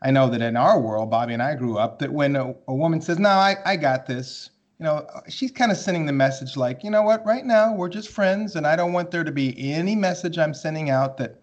i 0.01 0.11
know 0.11 0.29
that 0.29 0.41
in 0.41 0.55
our 0.55 0.79
world 0.79 1.09
bobby 1.09 1.33
and 1.33 1.43
i 1.43 1.55
grew 1.55 1.77
up 1.77 1.99
that 1.99 2.11
when 2.11 2.35
a, 2.35 2.53
a 2.67 2.73
woman 2.73 3.01
says 3.01 3.19
no 3.19 3.29
I, 3.29 3.55
I 3.65 3.75
got 3.75 4.05
this 4.05 4.49
you 4.79 4.85
know 4.85 5.07
she's 5.27 5.51
kind 5.51 5.71
of 5.71 5.77
sending 5.77 6.05
the 6.05 6.13
message 6.13 6.55
like 6.55 6.83
you 6.83 6.91
know 6.91 7.01
what? 7.01 7.25
Right 7.25 7.45
now 7.45 7.73
we're 7.73 7.89
just 7.89 8.09
friends 8.09 8.55
and 8.55 8.65
i 8.67 8.75
don't 8.75 8.93
want 8.93 9.11
there 9.11 9.23
to 9.23 9.31
be 9.31 9.55
any 9.71 9.95
message 9.95 10.37
i'm 10.37 10.53
sending 10.53 10.89
out 10.89 11.17
that 11.17 11.41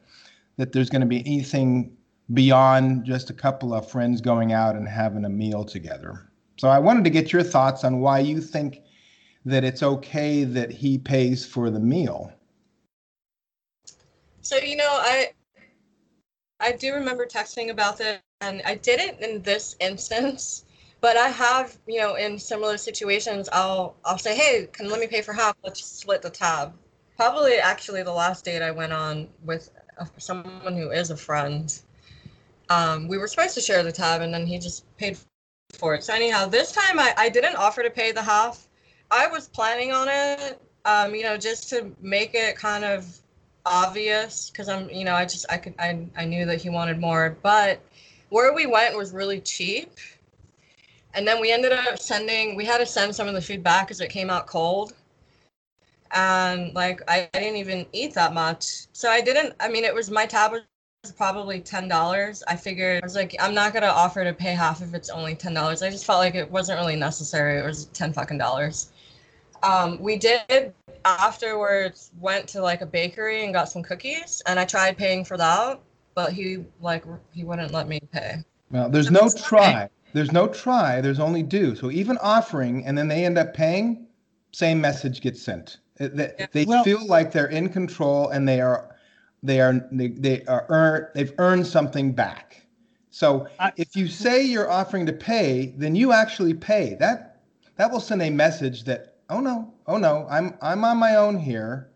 that 0.57 0.73
there's 0.73 0.91
going 0.91 1.01
to 1.01 1.07
be 1.07 1.21
anything 1.21 1.97
beyond 2.33 3.05
just 3.05 3.29
a 3.29 3.35
couple 3.35 3.75
of 3.75 3.91
friends 3.91 4.21
going 4.21 4.53
out 4.53 4.77
and 4.77 4.89
having 4.89 5.25
a 5.25 5.29
meal 5.29 5.65
together. 5.65 6.31
So 6.57 6.69
i 6.69 6.79
wanted 6.79 7.05
to 7.05 7.11
get 7.11 7.33
your 7.33 7.43
thoughts 7.43 7.85
on 7.85 8.01
why 8.01 8.21
you 8.21 8.41
think 8.41 8.81
that 9.45 9.65
it's 9.65 9.83
okay 9.83 10.45
that 10.45 10.71
he 10.71 10.99
pays 10.99 11.45
for 11.45 11.71
the 11.71 11.81
meal. 11.81 12.33
So 14.41 14.57
you 14.57 14.77
know, 14.77 14.89
I 14.91 15.31
I 16.61 16.73
do 16.73 16.95
remember 16.95 17.27
texting 17.27 17.71
about 17.71 17.99
this, 17.99 18.21
and 18.41 18.63
I 18.65 18.77
didn't 18.77 19.21
in 19.21 19.43
this 19.43 19.77
instance, 19.81 20.65
but 21.01 21.17
I 21.17 21.29
have, 21.29 21.77
you 21.87 22.01
know, 22.01 22.15
in 22.15 22.39
similar 22.39 22.79
situations, 22.79 23.49
I'll 23.53 23.97
I'll 24.05 24.19
say, 24.19 24.35
hey, 24.35 24.69
can 24.73 24.89
let 24.89 25.01
me 25.01 25.07
pay 25.07 25.21
for 25.21 25.33
half? 25.33 25.57
Let's 25.63 25.85
split 25.85 26.23
the 26.23 26.31
tab. 26.31 26.75
Probably, 27.17 27.57
actually, 27.57 28.03
the 28.03 28.13
last 28.13 28.45
date 28.45 28.63
I 28.63 28.71
went 28.71 28.93
on 28.93 29.29
with 29.45 29.71
someone 30.19 30.75
who 30.75 30.91
is 30.91 31.11
a 31.11 31.17
friend. 31.17 31.79
Um, 32.71 33.09
we 33.09 33.19
were 33.19 33.29
supposed 33.29 33.55
to 33.55 33.61
share 33.61 33.83
the 33.83 33.93
tab, 33.93 34.23
and 34.23 34.33
then 34.33 34.47
he 34.47 34.59
just 34.59 34.85
paid 34.97 35.19
for 35.75 35.95
it. 35.95 36.03
So 36.03 36.15
anyhow, 36.15 36.47
this 36.47 36.73
time 36.73 36.99
I, 36.99 37.15
I 37.17 37.29
didn't 37.29 37.57
offer 37.57 37.83
to 37.83 37.91
pay 37.91 38.11
the 38.13 38.23
half. 38.23 38.69
I 39.11 39.27
was 39.27 39.49
planning 39.49 39.93
on 39.93 40.09
it, 40.11 40.61
um, 40.85 41.15
you 41.15 41.23
know, 41.23 41.37
just 41.37 41.69
to 41.71 41.93
make 42.01 42.35
it 42.35 42.57
kind 42.57 42.85
of 42.85 43.07
obvious 43.67 44.51
because 44.51 44.69
I'm, 44.69 44.91
you 44.91 45.05
know, 45.05 45.15
I 45.15 45.25
just 45.25 45.47
I 45.51 45.57
could 45.57 45.75
I 45.79 46.07
I 46.17 46.25
knew 46.25 46.45
that 46.47 46.61
he 46.61 46.71
wanted 46.71 47.01
more, 47.01 47.37
but 47.43 47.81
where 48.31 48.53
we 48.53 48.67
went 48.67 48.97
was 48.97 49.13
really 49.13 49.41
cheap. 49.41 49.93
And 51.15 51.27
then 51.27 51.41
we 51.41 51.53
ended 51.53 51.73
up 51.73 51.99
sending 51.99 52.57
we 52.57 52.65
had 52.65 52.79
to 52.79 52.87
send 52.87 53.15
some 53.15 53.29
of 53.29 53.35
the 53.35 53.43
food 53.43 53.63
back 53.63 53.87
because 53.87 54.01
it 54.01 54.11
came 54.11 54.31
out 54.31 54.47
cold. 54.47 54.95
And 56.13 56.75
like 56.75 57.01
I, 57.09 57.29
I 57.35 57.39
didn't 57.39 57.57
even 57.57 57.87
eat 57.93 58.15
that 58.15 58.35
much. 58.35 58.87
So 58.93 59.09
I 59.11 59.21
didn't 59.21 59.55
I 59.61 59.69
mean 59.69 59.85
it 59.85 59.95
was 59.95 60.11
my 60.11 60.27
tab 60.27 60.53
was 60.53 60.63
probably 61.17 61.61
ten 61.61 61.89
dollars. 61.89 62.43
I 62.49 62.57
figured 62.57 63.03
I 63.03 63.07
was 63.07 63.15
like, 63.15 63.37
I'm 63.41 63.55
not 63.55 63.73
gonna 63.73 63.87
offer 63.87 64.25
to 64.25 64.33
pay 64.33 64.53
half 64.55 64.83
if 64.83 64.95
it's 64.95 65.11
only 65.11 65.35
ten 65.35 65.55
dollars. 65.55 65.83
I 65.83 65.91
just 65.91 66.05
felt 66.05 66.19
like 66.19 66.35
it 66.35 66.51
wasn't 66.51 66.79
really 66.81 66.97
necessary. 66.97 67.59
It 67.61 67.65
was 67.65 67.87
ten 67.87 68.13
fucking 68.13 68.39
dollars. 68.39 68.91
Um, 69.65 69.99
we 70.01 70.17
did 70.17 70.75
afterwards 71.05 72.11
went 72.21 72.49
to 72.49 72.61
like 72.61 72.81
a 72.81 72.87
bakery 72.87 73.45
and 73.45 73.53
got 73.53 73.69
some 73.69 73.83
cookies, 73.83 74.43
and 74.47 74.61
I 74.61 74.65
tried 74.65 74.97
paying 74.97 75.25
for 75.25 75.37
that, 75.37 75.81
but 76.15 76.33
he 76.33 76.65
like 76.81 77.05
he 77.33 77.45
wouldn't 77.45 77.73
let 77.73 77.89
me 77.89 78.01
pay. 78.13 78.37
Well, 78.71 78.89
there's 78.89 79.11
no 79.11 79.29
try. 79.31 79.89
There's 80.13 80.33
no 80.33 80.47
try. 80.47 81.01
There's 81.01 81.19
only 81.19 81.43
do. 81.43 81.75
So 81.75 81.91
even 81.91 82.19
offering, 82.19 82.85
and 82.87 82.97
then 82.97 83.09
they 83.09 83.25
end 83.25 83.39
up 83.39 83.55
paying, 83.55 84.07
same 84.53 84.81
message 84.81 85.21
gets 85.21 85.43
sent. 85.43 85.79
They, 85.97 86.33
yeah. 86.39 86.47
they 86.53 86.65
well, 86.65 86.85
feel 86.85 87.05
like 87.07 87.33
they're 87.33 87.47
in 87.47 87.69
control, 87.69 88.29
and 88.29 88.49
they 88.49 88.61
are, 88.61 88.97
they 89.43 89.61
are, 89.61 89.87
they, 89.91 90.09
they 90.09 90.45
are 90.45 90.67
earn, 90.69 91.09
they've 91.15 91.33
earned 91.39 91.67
something 91.67 92.13
back. 92.13 92.67
So 93.11 93.49
I, 93.59 93.73
if 93.77 93.97
you 93.97 94.09
say 94.09 94.43
you're 94.45 94.71
offering 94.71 95.07
to 95.07 95.13
pay, 95.13 95.75
then 95.77 95.95
you 95.97 96.13
actually 96.13 96.55
pay. 96.55 96.97
That 96.99 97.41
that 97.77 97.91
will 97.91 98.01
send 98.01 98.23
a 98.23 98.31
message 98.31 98.85
that 98.85 99.14
oh 99.31 99.41
no, 99.41 99.73
oh 99.87 99.97
no, 99.97 100.27
I'm 100.31 100.57
I'm 100.61 100.85
on 100.85 100.99
my 100.99 101.17
own 101.17 101.39
here. 101.39 101.91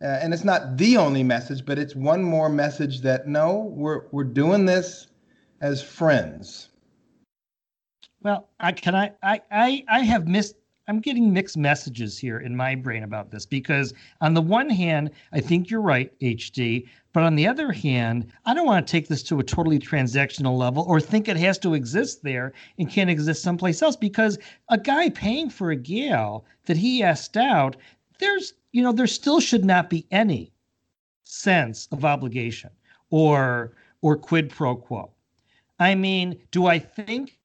Uh, 0.00 0.06
and 0.22 0.32
it's 0.32 0.44
not 0.44 0.76
the 0.76 0.96
only 0.96 1.24
message, 1.24 1.64
but 1.64 1.76
it's 1.76 1.96
one 1.96 2.22
more 2.22 2.48
message 2.48 3.00
that 3.00 3.26
no, 3.26 3.72
we're 3.74 4.02
we're 4.12 4.24
doing 4.24 4.64
this 4.64 5.08
as 5.60 5.82
friends. 5.82 6.68
Well, 8.22 8.48
I 8.60 8.72
can 8.72 8.94
I 8.94 9.12
I 9.22 9.40
I, 9.50 9.84
I 9.88 10.00
have 10.00 10.28
missed 10.28 10.56
I'm 10.88 11.00
getting 11.00 11.32
mixed 11.32 11.56
messages 11.56 12.16
here 12.16 12.38
in 12.38 12.56
my 12.56 12.74
brain 12.74 13.02
about 13.02 13.30
this 13.30 13.44
because 13.44 13.92
on 14.22 14.34
the 14.34 14.40
one 14.40 14.70
hand, 14.70 15.10
I 15.32 15.40
think 15.40 15.68
you're 15.70 15.82
right, 15.82 16.18
HD, 16.20 16.88
but 17.18 17.24
on 17.24 17.34
the 17.34 17.48
other 17.48 17.72
hand, 17.72 18.32
I 18.46 18.54
don't 18.54 18.64
want 18.64 18.86
to 18.86 18.92
take 18.92 19.08
this 19.08 19.24
to 19.24 19.40
a 19.40 19.42
totally 19.42 19.80
transactional 19.80 20.56
level 20.56 20.84
or 20.84 21.00
think 21.00 21.26
it 21.26 21.36
has 21.36 21.58
to 21.58 21.74
exist 21.74 22.22
there 22.22 22.52
and 22.78 22.88
can't 22.88 23.10
exist 23.10 23.42
someplace 23.42 23.82
else 23.82 23.96
because 23.96 24.38
a 24.68 24.78
guy 24.78 25.08
paying 25.10 25.50
for 25.50 25.72
a 25.72 25.76
gal 25.76 26.44
that 26.66 26.76
he 26.76 27.02
asked 27.02 27.36
out, 27.36 27.76
there's, 28.20 28.52
you 28.70 28.84
know, 28.84 28.92
there 28.92 29.08
still 29.08 29.40
should 29.40 29.64
not 29.64 29.90
be 29.90 30.06
any 30.12 30.52
sense 31.24 31.88
of 31.90 32.04
obligation 32.04 32.70
or 33.10 33.72
or 34.00 34.16
quid 34.16 34.48
pro 34.48 34.76
quo. 34.76 35.10
I 35.80 35.96
mean, 35.96 36.38
do 36.52 36.66
I 36.66 36.78
think 36.78 37.36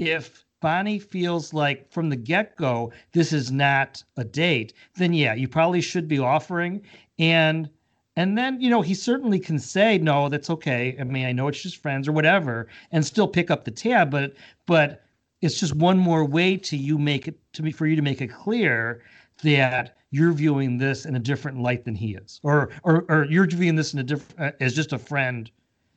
if 0.00 0.44
Bonnie 0.60 0.98
feels 0.98 1.54
like 1.54 1.88
from 1.92 2.08
the 2.08 2.16
get 2.16 2.56
go, 2.56 2.92
this 3.12 3.32
is 3.32 3.52
not 3.52 4.02
a 4.16 4.24
date, 4.24 4.72
then 4.96 5.12
yeah, 5.12 5.34
you 5.34 5.46
probably 5.46 5.80
should 5.80 6.08
be 6.08 6.18
offering. 6.18 6.82
And 7.20 7.70
and 8.16 8.36
then, 8.36 8.60
you 8.60 8.68
know, 8.68 8.82
he 8.82 8.94
certainly 8.94 9.38
can 9.38 9.58
say, 9.58 9.96
no, 9.98 10.28
that's 10.28 10.50
okay. 10.50 10.96
I 11.00 11.04
mean, 11.04 11.24
I 11.24 11.32
know 11.32 11.48
it's 11.48 11.62
just 11.62 11.78
friends 11.78 12.06
or 12.06 12.12
whatever, 12.12 12.68
and 12.90 13.04
still 13.04 13.26
pick 13.26 13.50
up 13.50 13.64
the 13.64 13.70
tab, 13.70 14.10
but 14.10 14.34
but 14.66 15.02
it's 15.40 15.58
just 15.58 15.74
one 15.74 15.98
more 15.98 16.24
way 16.24 16.56
to 16.56 16.76
you 16.76 16.98
make 16.98 17.26
it 17.26 17.38
to 17.54 17.62
me 17.62 17.72
for 17.72 17.86
you 17.86 17.96
to 17.96 18.02
make 18.02 18.20
it 18.20 18.28
clear 18.28 19.02
that 19.42 19.96
you're 20.10 20.32
viewing 20.32 20.76
this 20.76 21.06
in 21.06 21.16
a 21.16 21.18
different 21.18 21.60
light 21.60 21.84
than 21.84 21.94
he 21.94 22.14
is, 22.14 22.38
or 22.42 22.70
or 22.84 23.04
or 23.08 23.24
you're 23.30 23.46
viewing 23.46 23.76
this 23.76 23.94
in 23.94 24.00
a 24.00 24.04
different 24.04 24.54
uh, 24.54 24.56
as 24.60 24.74
just 24.74 24.92
a 24.92 24.98
friend 24.98 25.50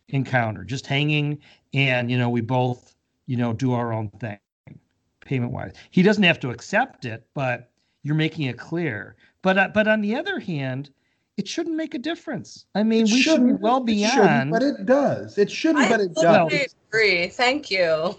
encounter, 0.09 0.63
just 0.63 0.87
hanging, 0.87 1.37
and 1.73 2.09
you 2.09 2.17
know, 2.17 2.29
we 2.29 2.41
both 2.41 2.95
you 3.27 3.35
know 3.35 3.51
do 3.51 3.73
our 3.73 3.91
own 3.91 4.09
thing 4.21 4.39
payment 5.25 5.51
wise. 5.51 5.73
He 5.91 6.01
doesn't 6.01 6.23
have 6.23 6.39
to 6.39 6.49
accept 6.49 7.03
it, 7.03 7.27
but 7.33 7.71
you're 8.03 8.15
making 8.15 8.45
it 8.45 8.57
clear. 8.57 9.17
But 9.41 9.57
uh, 9.57 9.69
but 9.73 9.87
on 9.87 9.99
the 10.01 10.15
other 10.15 10.39
hand, 10.39 10.91
it 11.37 11.47
shouldn't 11.47 11.75
make 11.75 11.93
a 11.93 11.99
difference. 11.99 12.65
I 12.75 12.83
mean, 12.83 13.05
it 13.05 13.11
we 13.11 13.21
should 13.21 13.41
well 13.41 13.47
be 13.47 13.61
well 13.61 13.81
beyond. 13.81 14.51
but 14.51 14.63
it 14.63 14.85
does. 14.85 15.37
It 15.37 15.51
shouldn't, 15.51 15.85
I 15.85 15.89
but 15.89 15.99
it 15.99 16.13
does. 16.15 16.53
I 16.53 16.67
agree. 16.89 17.27
Thank 17.27 17.69
you. 17.69 18.15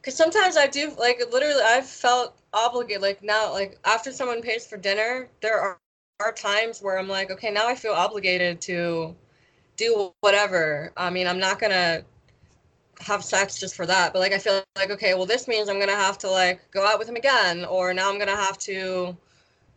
Because 0.00 0.14
sometimes 0.14 0.56
I 0.56 0.66
do 0.66 0.92
like 0.98 1.20
literally. 1.32 1.62
I've 1.62 1.86
felt 1.86 2.40
obligated. 2.52 3.02
Like 3.02 3.22
now, 3.22 3.52
like 3.52 3.78
after 3.84 4.12
someone 4.12 4.42
pays 4.42 4.66
for 4.66 4.76
dinner, 4.76 5.28
there 5.40 5.60
are 5.60 5.78
are 6.20 6.32
times 6.32 6.80
where 6.80 6.98
I'm 6.98 7.08
like, 7.08 7.32
okay, 7.32 7.50
now 7.50 7.66
I 7.66 7.74
feel 7.74 7.92
obligated 7.92 8.60
to 8.62 9.16
do 9.76 10.12
whatever. 10.20 10.92
I 10.96 11.10
mean, 11.10 11.26
I'm 11.26 11.40
not 11.40 11.58
gonna 11.58 12.04
have 13.00 13.24
sex 13.24 13.58
just 13.58 13.74
for 13.74 13.86
that. 13.86 14.12
But 14.12 14.20
like 14.20 14.32
I 14.32 14.38
feel 14.38 14.62
like 14.76 14.90
okay, 14.90 15.14
well 15.14 15.26
this 15.26 15.48
means 15.48 15.68
I'm 15.68 15.80
gonna 15.80 15.92
have 15.96 16.18
to 16.18 16.30
like 16.30 16.70
go 16.70 16.86
out 16.86 17.00
with 17.00 17.08
him 17.08 17.16
again, 17.16 17.64
or 17.64 17.92
now 17.92 18.08
I'm 18.08 18.18
gonna 18.18 18.36
have 18.36 18.58
to 18.58 19.16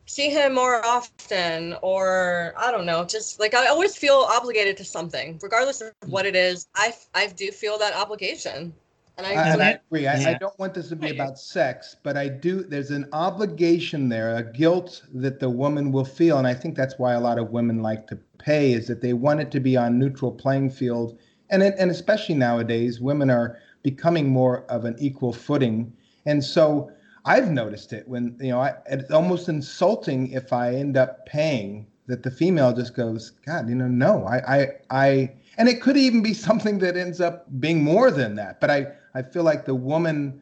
see 0.07 0.29
him 0.29 0.55
more 0.55 0.83
often, 0.85 1.75
or 1.81 2.53
I 2.57 2.71
don't 2.71 2.85
know, 2.85 3.05
just 3.05 3.39
like 3.39 3.53
I 3.53 3.67
always 3.67 3.95
feel 3.95 4.27
obligated 4.29 4.77
to 4.77 4.85
something, 4.85 5.39
regardless 5.41 5.81
of 5.81 5.93
hmm. 6.03 6.11
what 6.11 6.25
it 6.25 6.35
is. 6.35 6.67
I 6.75 6.93
I 7.13 7.27
do 7.27 7.51
feel 7.51 7.77
that 7.77 7.95
obligation. 7.95 8.73
And 9.19 9.25
I, 9.25 9.31
and 9.31 9.63
I 9.63 9.69
agree. 9.71 10.05
I, 10.05 10.15
yeah. 10.19 10.29
I, 10.29 10.33
don't 10.35 10.57
want 10.59 10.75
this 10.75 10.89
to 10.89 10.95
be 10.95 11.09
about 11.09 11.39
sex, 11.39 11.95
but 12.03 12.15
I 12.15 12.27
do. 12.27 12.61
There's 12.61 12.91
an 12.91 13.09
obligation 13.13 14.09
there, 14.09 14.35
a 14.35 14.43
guilt 14.43 15.01
that 15.11 15.39
the 15.39 15.49
woman 15.49 15.91
will 15.91 16.05
feel, 16.05 16.37
and 16.37 16.45
I 16.45 16.53
think 16.53 16.75
that's 16.75 16.99
why 16.99 17.13
a 17.13 17.19
lot 17.19 17.39
of 17.39 17.49
women 17.49 17.81
like 17.81 18.05
to 18.07 18.19
pay, 18.37 18.73
is 18.73 18.85
that 18.85 19.01
they 19.01 19.13
want 19.13 19.39
it 19.39 19.49
to 19.53 19.59
be 19.59 19.75
on 19.75 19.97
neutral 19.97 20.31
playing 20.31 20.69
field 20.69 21.17
and 21.49 21.63
it, 21.63 21.75
and 21.77 21.89
especially 21.89 22.35
nowadays, 22.35 22.99
women 22.99 23.29
are 23.29 23.59
becoming 23.83 24.29
more 24.29 24.63
of 24.65 24.85
an 24.85 24.95
equal 24.99 25.33
footing, 25.33 25.93
and 26.25 26.43
so 26.43 26.91
I've 27.27 27.51
noticed 27.51 27.93
it 27.93 28.07
when 28.07 28.37
you 28.39 28.49
know 28.49 28.61
I, 28.61 28.73
it's 28.87 29.11
almost 29.11 29.49
insulting 29.49 30.31
if 30.31 30.53
I 30.53 30.73
end 30.73 30.97
up 30.97 31.25
paying 31.25 31.85
that 32.07 32.23
the 32.23 32.31
female 32.31 32.73
just 32.73 32.95
goes, 32.95 33.31
God, 33.45 33.67
you 33.67 33.75
know, 33.75 33.87
no, 33.87 34.25
I, 34.25 34.37
I, 34.37 34.67
I, 34.89 35.31
and 35.57 35.67
it 35.67 35.81
could 35.81 35.97
even 35.97 36.21
be 36.21 36.33
something 36.33 36.79
that 36.79 36.95
ends 36.95 37.19
up 37.19 37.45
being 37.59 37.83
more 37.83 38.11
than 38.11 38.35
that. 38.35 38.61
But 38.61 38.71
I, 38.71 38.87
I 39.13 39.21
feel 39.21 39.43
like 39.43 39.65
the 39.65 39.75
woman, 39.75 40.41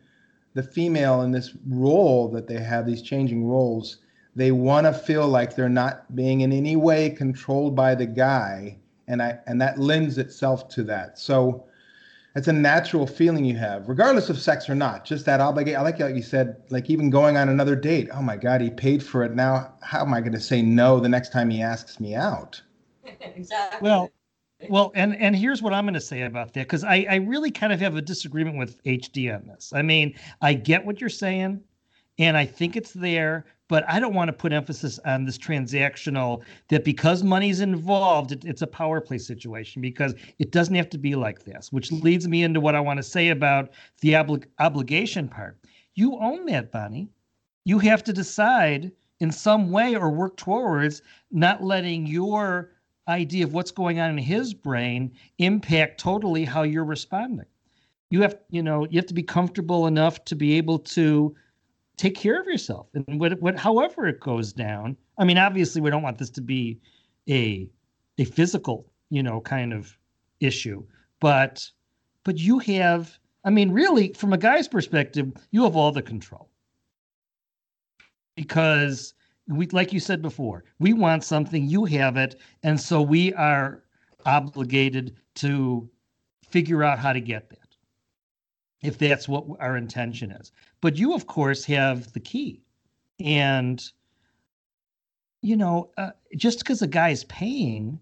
the 0.54 0.62
female 0.62 1.24
in 1.24 1.32
this 1.32 1.54
role 1.67 2.30
that 2.30 2.48
they 2.48 2.60
have, 2.60 2.86
these 2.86 3.02
changing 3.02 3.45
roles, 3.45 3.98
they 4.36 4.52
want 4.52 4.86
to 4.86 4.93
feel 4.93 5.28
like 5.28 5.56
they're 5.56 5.69
not 5.69 6.15
being 6.15 6.41
in 6.41 6.54
any 6.54 6.76
way 6.76 7.10
controlled 7.10 7.76
by 7.76 7.95
the 7.95 8.06
guy 8.06 8.78
and 9.08 9.21
I 9.21 9.39
and 9.48 9.62
that 9.62 9.80
lends 9.80 10.17
itself 10.17 10.67
to 10.69 10.84
that. 10.84 11.19
So 11.19 11.65
It's 12.36 12.50
a 12.50 12.54
natural 12.54 13.08
feeling 13.08 13.45
you 13.45 13.56
have, 13.56 13.88
regardless 13.88 14.30
of 14.30 14.38
sex 14.38 14.69
or 14.69 14.76
not. 14.76 15.06
Just 15.06 15.26
that 15.26 15.39
obligation. 15.39 15.80
I 15.80 15.84
like 15.84 16.00
like 16.00 16.15
you 16.15 16.21
said, 16.21 16.62
like 16.69 16.89
even 16.89 17.10
going 17.10 17.38
on 17.38 17.48
another 17.48 17.78
date. 17.78 18.10
Oh 18.13 18.21
my 18.21 18.36
God, 18.36 18.60
he 18.60 18.69
paid 18.69 19.02
for 19.02 19.24
it. 19.24 19.34
Now, 19.34 19.74
how 19.82 20.02
am 20.02 20.13
I 20.13 20.19
going 20.19 20.34
to 20.34 20.39
say 20.39 20.62
no 20.62 21.00
the 21.00 21.08
next 21.08 21.32
time 21.32 21.50
he 21.50 21.62
asks 21.62 21.98
me 22.00 22.13
out? 22.13 22.62
exactly. 23.21 23.80
Well, 23.82 24.12
well, 24.69 24.91
and 24.95 25.15
and 25.15 25.34
here's 25.34 25.62
what 25.62 25.74
I'm 25.74 25.86
going 25.86 25.93
to 25.93 26.02
say 26.02 26.24
about 26.24 26.54
that 26.54 26.62
because 26.62 26.84
I 26.84 27.06
I 27.10 27.15
really 27.15 27.52
kind 27.52 27.71
of 27.71 27.80
have 27.80 27.95
a 27.95 28.02
disagreement 28.02 28.58
with 28.58 28.84
HD 28.84 29.34
on 29.34 29.48
this. 29.48 29.71
I 29.74 29.82
mean, 29.82 30.13
I 30.41 30.56
get 30.56 30.86
what 30.86 31.00
you're 31.00 31.10
saying, 31.10 31.62
and 32.19 32.36
I 32.36 32.45
think 32.45 32.76
it's 32.76 32.91
there, 32.91 33.45
but 33.67 33.84
I 33.88 33.99
don't 33.99 34.13
want 34.13 34.28
to 34.28 34.34
put 34.34 34.54
emphasis 34.54 34.99
on 35.06 35.25
this 35.25 35.38
transactional 35.38 36.43
that 36.69 36.84
because 36.84 37.23
money's 37.23 37.62
involved, 37.62 38.32
it, 38.32 38.45
it's 38.45 38.62
a 38.62 38.67
power 38.67 39.01
play 39.01 39.17
situation 39.17 39.82
because 39.82 40.13
it 40.39 40.51
doesn't 40.51 40.75
have 40.75 40.89
to 40.91 40.97
be 40.97 41.15
like 41.15 41.43
this, 41.43 41.71
which 41.71 41.91
leads 41.91 42.28
me 42.28 42.43
into 42.43 42.60
what 42.60 42.75
I 42.75 42.80
want 42.80 42.97
to 42.97 43.04
say 43.04 43.30
about 43.30 43.71
the 44.01 44.13
obli- 44.13 44.45
obligation 44.60 45.28
part. 45.28 45.58
You 45.95 46.17
own 46.19 46.45
that, 46.47 46.71
Bonnie. 46.71 47.10
You 47.63 47.80
have 47.80 48.04
to 48.04 48.13
decide 48.13 48.91
in 49.19 49.32
some 49.32 49.71
way 49.71 49.95
or 49.95 50.10
work 50.12 50.38
towards 50.38 51.01
not 51.32 51.63
letting 51.63 52.06
your 52.06 52.71
idea 53.08 53.45
of 53.45 53.54
what's 53.54 53.71
going 53.71 53.99
on 53.99 54.12
in 54.12 54.17
his 54.17 54.54
brain 54.54 55.12
impact 55.38 55.99
totally 55.99 56.43
how 56.43 56.63
you're 56.63 56.84
responding. 56.84 57.45
You 58.10 58.21
have, 58.21 58.38
you 58.49 58.62
know, 58.62 58.86
you 58.89 58.97
have 58.97 59.08
to 59.08 59.13
be 59.13 59.23
comfortable 59.23 59.88
enough 59.88 60.23
to 60.25 60.36
be 60.36 60.58
able 60.58 60.80
to 60.80 61.36
take 61.97 62.15
care 62.15 62.39
of 62.39 62.47
yourself. 62.47 62.88
And 62.93 63.19
what, 63.19 63.39
what 63.41 63.58
however 63.58 64.08
it 64.08 64.19
goes 64.19 64.53
down 64.53 64.97
i 65.17 65.23
mean 65.23 65.38
obviously 65.38 65.81
we 65.81 65.89
don't 65.89 66.03
want 66.03 66.17
this 66.17 66.29
to 66.31 66.41
be 66.41 66.79
a 67.29 67.69
a 68.17 68.25
physical 68.25 68.86
you 69.10 69.23
know 69.23 69.41
kind 69.41 69.73
of 69.73 69.97
issue 70.39 70.84
but 71.19 71.69
but 72.23 72.38
you 72.38 72.60
have 72.60 73.17
i 73.43 73.49
mean 73.49 73.71
really 73.71 74.13
from 74.13 74.34
a 74.34 74.38
guy's 74.38 74.67
perspective 74.67 75.31
you 75.51 75.63
have 75.63 75.75
all 75.75 75.91
the 75.91 76.01
control. 76.01 76.49
Because 78.36 79.13
we 79.47 79.67
like 79.67 79.93
you 79.93 79.99
said 79.99 80.21
before 80.21 80.65
we 80.79 80.91
want 80.93 81.23
something 81.23 81.69
you 81.69 81.86
have 81.86 82.17
it 82.17 82.36
and 82.63 82.79
so 82.79 83.01
we 83.01 83.34
are 83.36 83.84
obligated 84.25 85.15
to 85.36 85.88
figure 86.49 86.84
out 86.84 86.99
how 86.99 87.13
to 87.13 87.21
get 87.21 87.49
that 87.49 87.64
if 88.86 88.98
that's 88.98 89.28
what 89.28 89.45
our 89.60 89.78
intention 89.78 90.32
is. 90.32 90.52
But 90.82 90.98
you, 90.98 91.13
of 91.13 91.28
course, 91.28 91.65
have 91.65 92.12
the 92.13 92.19
key. 92.19 92.62
And, 93.19 93.84
you 95.41 95.58
know, 95.58 95.89
uh, 95.98 96.12
just 96.36 96.60
because 96.60 96.82
a 96.82 96.88
guy's 96.88 97.24
paying 97.26 98.00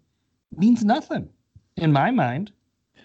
means 0.57 0.83
nothing 0.83 1.29
in 1.77 1.91
my 1.91 2.11
mind. 2.11 2.51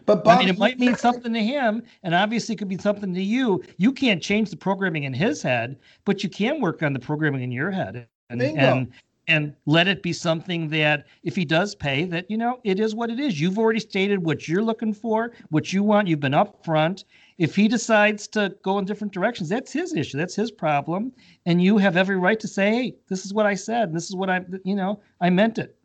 But 0.06 0.24
Bob, 0.24 0.38
I 0.38 0.40
mean, 0.40 0.48
it 0.48 0.58
might 0.58 0.78
mean 0.78 0.96
something 0.96 1.34
to 1.34 1.42
him, 1.42 1.82
and 2.02 2.14
obviously 2.14 2.54
it 2.54 2.58
could 2.58 2.68
be 2.68 2.78
something 2.78 3.12
to 3.12 3.22
you. 3.22 3.62
You 3.76 3.92
can't 3.92 4.22
change 4.22 4.48
the 4.48 4.56
programming 4.56 5.04
in 5.04 5.12
his 5.12 5.42
head, 5.42 5.78
but 6.06 6.22
you 6.24 6.30
can 6.30 6.62
work 6.62 6.82
on 6.82 6.94
the 6.94 6.98
programming 6.98 7.42
in 7.42 7.52
your 7.52 7.70
head, 7.70 8.06
and 8.30 8.40
Bingo. 8.40 8.60
and 8.60 8.92
and 9.28 9.54
let 9.66 9.86
it 9.86 10.02
be 10.02 10.14
something 10.14 10.68
that 10.70 11.06
if 11.22 11.36
he 11.36 11.44
does 11.44 11.74
pay, 11.74 12.04
that 12.04 12.30
you 12.30 12.38
know 12.38 12.58
it 12.64 12.80
is 12.80 12.94
what 12.94 13.10
it 13.10 13.20
is. 13.20 13.38
You've 13.38 13.58
already 13.58 13.80
stated 13.80 14.24
what 14.24 14.48
you're 14.48 14.62
looking 14.62 14.94
for, 14.94 15.32
what 15.50 15.74
you 15.74 15.82
want. 15.82 16.08
You've 16.08 16.20
been 16.20 16.32
upfront, 16.32 17.04
if 17.38 17.54
he 17.54 17.68
decides 17.68 18.26
to 18.28 18.54
go 18.62 18.78
in 18.78 18.84
different 18.84 19.12
directions, 19.12 19.48
that's 19.48 19.72
his 19.72 19.94
issue. 19.94 20.18
That's 20.18 20.34
his 20.34 20.50
problem. 20.50 21.12
And 21.46 21.62
you 21.62 21.78
have 21.78 21.96
every 21.96 22.16
right 22.16 22.38
to 22.40 22.48
say, 22.48 22.70
hey, 22.70 22.96
this 23.08 23.24
is 23.24 23.32
what 23.32 23.46
I 23.46 23.54
said. 23.54 23.94
This 23.94 24.08
is 24.08 24.16
what 24.16 24.28
I, 24.28 24.44
you 24.64 24.74
know, 24.74 25.00
I 25.20 25.30
meant 25.30 25.58
it. 25.58 25.76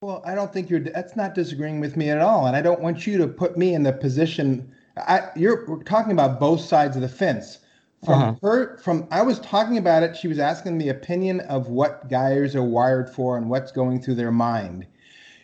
Well, 0.00 0.22
I 0.24 0.34
don't 0.36 0.52
think 0.52 0.70
you're. 0.70 0.78
That's 0.80 1.16
not 1.16 1.34
disagreeing 1.34 1.80
with 1.80 1.96
me 1.96 2.08
at 2.10 2.20
all, 2.20 2.46
and 2.46 2.54
I 2.54 2.62
don't 2.62 2.80
want 2.80 3.04
you 3.04 3.18
to 3.18 3.26
put 3.26 3.56
me 3.56 3.74
in 3.74 3.82
the 3.82 3.92
position. 3.92 4.72
I, 4.96 5.28
you're 5.34 5.66
we're 5.66 5.82
talking 5.82 6.12
about 6.12 6.38
both 6.38 6.60
sides 6.60 6.94
of 6.94 7.02
the 7.02 7.08
fence. 7.08 7.58
From 8.04 8.22
Uh-huh. 8.22 8.34
her, 8.42 8.78
from 8.78 9.08
I 9.10 9.22
was 9.22 9.40
talking 9.40 9.76
about 9.76 10.04
it. 10.04 10.16
She 10.16 10.28
was 10.28 10.38
asking 10.38 10.78
the 10.78 10.90
opinion 10.90 11.40
of 11.40 11.68
what 11.68 12.08
guys 12.08 12.54
are 12.54 12.62
wired 12.62 13.10
for 13.10 13.36
and 13.36 13.50
what's 13.50 13.72
going 13.72 14.00
through 14.00 14.14
their 14.14 14.30
mind. 14.30 14.86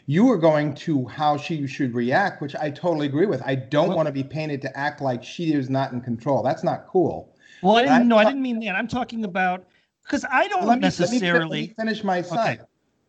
You 0.07 0.27
were 0.27 0.37
going 0.39 0.75
to 0.75 1.07
how 1.07 1.37
she 1.37 1.67
should 1.67 1.95
react, 1.95 2.43
which 2.43 2.55
I 2.57 2.71
totally 2.71 3.07
agree 3.07 3.27
with. 3.27 3.43
I 3.45 3.55
don't 3.55 3.89
Well- 3.89 3.97
want 3.97 4.07
to 4.07 4.13
be 4.13 4.25
painted 4.25 4.61
to 4.63 4.79
act 4.79 5.01
like 5.01 5.23
she 5.25 5.53
is 5.55 5.71
not 5.71 5.93
in 5.93 6.01
control. 6.01 6.43
That's 6.43 6.63
not 6.65 6.87
cool. 6.87 7.31
Well, 7.63 7.77
I 7.77 7.81
I 7.81 7.85
didn't 7.85 8.09
know. 8.09 8.19
I 8.19 8.25
thought- 8.25 8.31
didn't 8.31 8.43
mean 8.43 8.61
that. 8.61 8.75
I'm 8.77 8.89
talking 8.89 9.25
about 9.25 9.65
because 10.03 10.25
I 10.31 10.49
don't 10.49 10.61
Let 10.67 10.69
let 10.69 10.79
me 10.79 10.83
let 10.83 11.01
necessarily. 11.01 11.61
me 11.63 11.67
finish 11.69 12.05
my 12.05 12.21
side. 12.21 12.61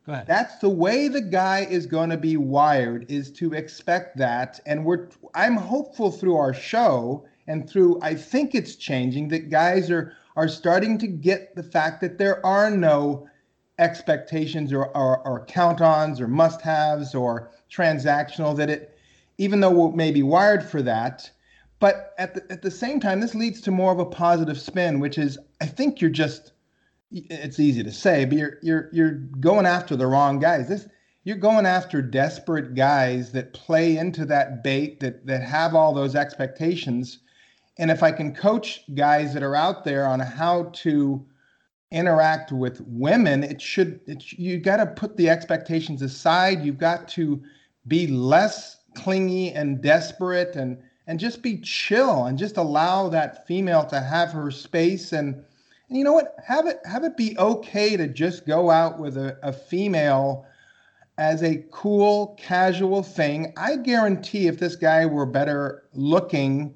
Go 0.05 0.13
ahead. 0.13 0.27
That's 0.27 0.58
the 0.60 0.69
way 0.69 1.08
the 1.10 1.19
guy 1.21 1.65
is 1.69 1.86
going 1.88 2.12
to 2.12 2.17
be 2.17 2.38
wired 2.38 3.05
is 3.10 3.31
to 3.31 3.53
expect 3.53 4.17
that 4.17 4.60
and 4.65 4.86
we're 4.86 5.08
I'm 5.34 5.55
hopeful 5.58 6.12
through 6.12 6.38
our 6.38 6.53
show 6.53 7.25
and 7.47 7.67
through 7.69 7.99
I 8.01 8.13
think 8.13 8.53
it's 8.55 8.75
changing 8.75 9.27
that 9.29 9.49
guys 9.49 9.89
are 9.91 10.13
are 10.38 10.47
starting 10.47 10.97
to 10.99 11.08
get 11.08 11.55
the 11.55 11.63
fact 11.63 12.01
that 12.01 12.17
there 12.19 12.45
are 12.45 12.69
no 12.69 13.27
expectations 13.79 14.71
or 14.71 14.85
or, 14.95 15.19
or 15.27 15.45
count-ons 15.45 16.21
or 16.21 16.27
must-haves 16.27 17.13
or 17.13 17.51
transactional 17.69 18.55
that 18.55 18.69
it 18.69 18.97
even 19.38 19.59
though 19.59 19.88
we 19.88 19.95
may 19.95 20.11
be 20.11 20.23
wired 20.23 20.63
for 20.63 20.81
that 20.81 21.29
but 21.79 22.13
at 22.17 22.33
the, 22.33 22.51
at 22.51 22.61
the 22.61 22.71
same 22.71 22.99
time 22.99 23.19
this 23.19 23.35
leads 23.35 23.59
to 23.59 23.71
more 23.71 23.91
of 23.91 23.99
a 23.99 24.05
positive 24.05 24.59
spin 24.59 24.99
which 24.99 25.17
is 25.17 25.38
I 25.59 25.65
think 25.65 25.99
you're 25.99 26.09
just 26.09 26.53
it's 27.15 27.59
easy 27.59 27.83
to 27.83 27.91
say, 27.91 28.25
but 28.25 28.38
you're 28.38 28.57
you're 28.61 28.89
you're 28.91 29.11
going 29.11 29.65
after 29.65 29.95
the 29.95 30.07
wrong 30.07 30.39
guys. 30.39 30.67
This 30.67 30.88
you're 31.23 31.38
going 31.38 31.65
after 31.65 32.01
desperate 32.01 32.75
guys 32.75 33.31
that 33.31 33.53
play 33.53 33.97
into 33.97 34.25
that 34.25 34.63
bait 34.63 34.99
that 34.99 35.25
that 35.25 35.41
have 35.41 35.75
all 35.75 35.93
those 35.93 36.15
expectations. 36.15 37.19
And 37.77 37.91
if 37.91 38.03
I 38.03 38.11
can 38.11 38.33
coach 38.33 38.81
guys 38.95 39.33
that 39.33 39.43
are 39.43 39.55
out 39.55 39.83
there 39.83 40.05
on 40.05 40.19
how 40.19 40.71
to 40.75 41.25
interact 41.91 42.52
with 42.52 42.82
women, 42.82 43.43
it 43.43 43.62
should 43.62 44.00
it, 44.08 44.32
you 44.34 44.60
got 44.60 44.78
to 44.78 44.86
put 44.86 45.17
the 45.17 45.30
expectations 45.30 46.02
aside. 46.02 46.63
You've 46.63 46.78
got 46.78 47.08
to 47.10 47.41
be 47.88 48.08
less 48.08 48.78
clingy 48.95 49.52
and 49.52 49.82
desperate 49.82 50.56
and 50.56 50.78
and 51.08 51.19
just 51.19 51.43
be 51.43 51.60
chill 51.60 52.26
and 52.26 52.38
just 52.38 52.58
allow 52.58 53.10
that 53.10 53.45
female 53.45 53.86
to 53.86 54.00
have 54.00 54.32
her 54.32 54.50
space 54.50 55.13
and 55.13 55.43
and 55.88 55.98
you 55.98 56.04
know 56.04 56.13
what? 56.13 56.36
Have 56.45 56.65
it 56.65 56.80
have 56.86 57.04
it 57.04 57.15
be 57.15 57.38
okay 57.38 57.95
to 57.95 58.08
just 58.08 58.48
go 58.48 58.71
out 58.71 59.00
with 59.00 59.17
a, 59.17 59.38
a 59.43 59.54
female 59.54 60.45
as 61.17 61.43
a 61.43 61.63
cool, 61.71 62.36
casual 62.39 63.04
thing. 63.04 63.54
I 63.58 63.78
guarantee 63.78 64.48
if 64.48 64.60
this 64.60 64.76
guy 64.76 65.06
were 65.06 65.26
better 65.26 65.84
looking 65.93 66.76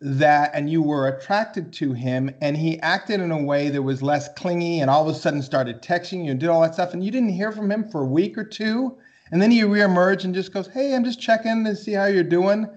that 0.00 0.50
and 0.54 0.68
you 0.68 0.82
were 0.82 1.08
attracted 1.08 1.72
to 1.72 1.92
him 1.92 2.30
and 2.40 2.56
he 2.56 2.78
acted 2.80 3.20
in 3.20 3.30
a 3.30 3.42
way 3.42 3.68
that 3.70 3.82
was 3.82 4.02
less 4.02 4.28
clingy 4.34 4.80
and 4.80 4.90
all 4.90 5.08
of 5.08 5.14
a 5.14 5.18
sudden 5.18 5.40
started 5.40 5.80
texting 5.80 6.24
you 6.24 6.30
and 6.30 6.40
did 6.40 6.48
all 6.48 6.60
that 6.60 6.74
stuff 6.74 6.92
and 6.92 7.04
you 7.04 7.10
didn't 7.10 7.28
hear 7.30 7.52
from 7.52 7.70
him 7.70 7.88
for 7.88 8.02
a 8.02 8.06
week 8.06 8.36
or 8.36 8.44
two 8.44 8.96
and 9.30 9.40
then 9.40 9.50
he 9.50 9.62
reemerged 9.62 10.24
and 10.24 10.34
just 10.34 10.52
goes, 10.52 10.68
Hey, 10.68 10.94
I'm 10.94 11.04
just 11.04 11.20
checking 11.20 11.64
to 11.64 11.74
see 11.74 11.92
how 11.92 12.06
you're 12.06 12.22
doing. 12.22 12.68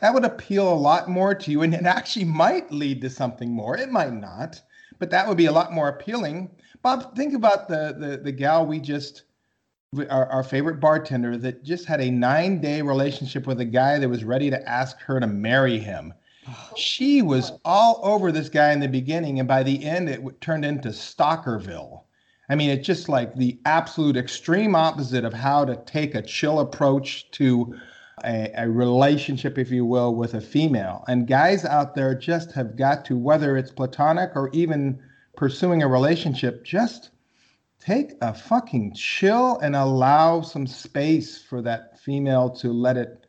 That 0.00 0.14
would 0.14 0.24
appeal 0.24 0.72
a 0.72 0.74
lot 0.74 1.10
more 1.10 1.34
to 1.34 1.50
you 1.50 1.62
and 1.62 1.74
it 1.74 1.84
actually 1.84 2.24
might 2.24 2.72
lead 2.72 3.02
to 3.02 3.10
something 3.10 3.52
more. 3.52 3.76
It 3.76 3.90
might 3.90 4.12
not 4.12 4.62
but 5.00 5.10
that 5.10 5.26
would 5.26 5.38
be 5.38 5.46
a 5.46 5.52
lot 5.52 5.72
more 5.72 5.88
appealing. 5.88 6.50
Bob, 6.82 7.16
think 7.16 7.34
about 7.34 7.66
the 7.66 7.96
the, 7.98 8.16
the 8.18 8.30
gal 8.30 8.64
we 8.64 8.78
just 8.78 9.24
our, 10.08 10.26
our 10.26 10.44
favorite 10.44 10.78
bartender 10.78 11.36
that 11.38 11.64
just 11.64 11.86
had 11.86 12.00
a 12.00 12.10
nine 12.10 12.60
day 12.60 12.80
relationship 12.80 13.46
with 13.46 13.60
a 13.60 13.64
guy 13.64 13.98
that 13.98 14.08
was 14.08 14.22
ready 14.22 14.48
to 14.50 14.68
ask 14.68 15.00
her 15.00 15.18
to 15.18 15.26
marry 15.26 15.78
him. 15.78 16.14
She 16.76 17.22
was 17.22 17.52
all 17.64 18.00
over 18.02 18.32
this 18.32 18.48
guy 18.48 18.72
in 18.72 18.80
the 18.80 18.88
beginning, 18.88 19.38
and 19.38 19.48
by 19.48 19.62
the 19.62 19.84
end, 19.84 20.08
it 20.08 20.40
turned 20.40 20.64
into 20.64 20.88
Stalkerville. 20.88 22.04
I 22.48 22.56
mean, 22.56 22.70
it's 22.70 22.86
just 22.86 23.08
like 23.08 23.34
the 23.36 23.60
absolute 23.64 24.16
extreme 24.16 24.74
opposite 24.74 25.24
of 25.24 25.32
how 25.32 25.64
to 25.64 25.76
take 25.86 26.14
a 26.14 26.22
chill 26.22 26.60
approach 26.60 27.30
to 27.32 27.78
a, 28.24 28.50
a 28.56 28.68
relationship, 28.68 29.56
if 29.56 29.70
you 29.70 29.84
will, 29.84 30.14
with 30.14 30.34
a 30.34 30.40
female. 30.40 31.04
And 31.06 31.26
guys 31.26 31.64
out 31.64 31.94
there 31.94 32.14
just 32.14 32.52
have 32.52 32.76
got 32.76 33.04
to, 33.06 33.16
whether 33.16 33.56
it's 33.56 33.70
platonic 33.70 34.32
or 34.34 34.50
even 34.52 35.00
pursuing 35.36 35.82
a 35.82 35.88
relationship, 35.88 36.64
just 36.64 37.10
take 37.78 38.12
a 38.20 38.34
fucking 38.34 38.94
chill 38.94 39.58
and 39.58 39.76
allow 39.76 40.40
some 40.42 40.66
space 40.66 41.40
for 41.42 41.62
that 41.62 42.00
female 42.00 42.50
to 42.50 42.72
let 42.72 42.96
it 42.96 43.26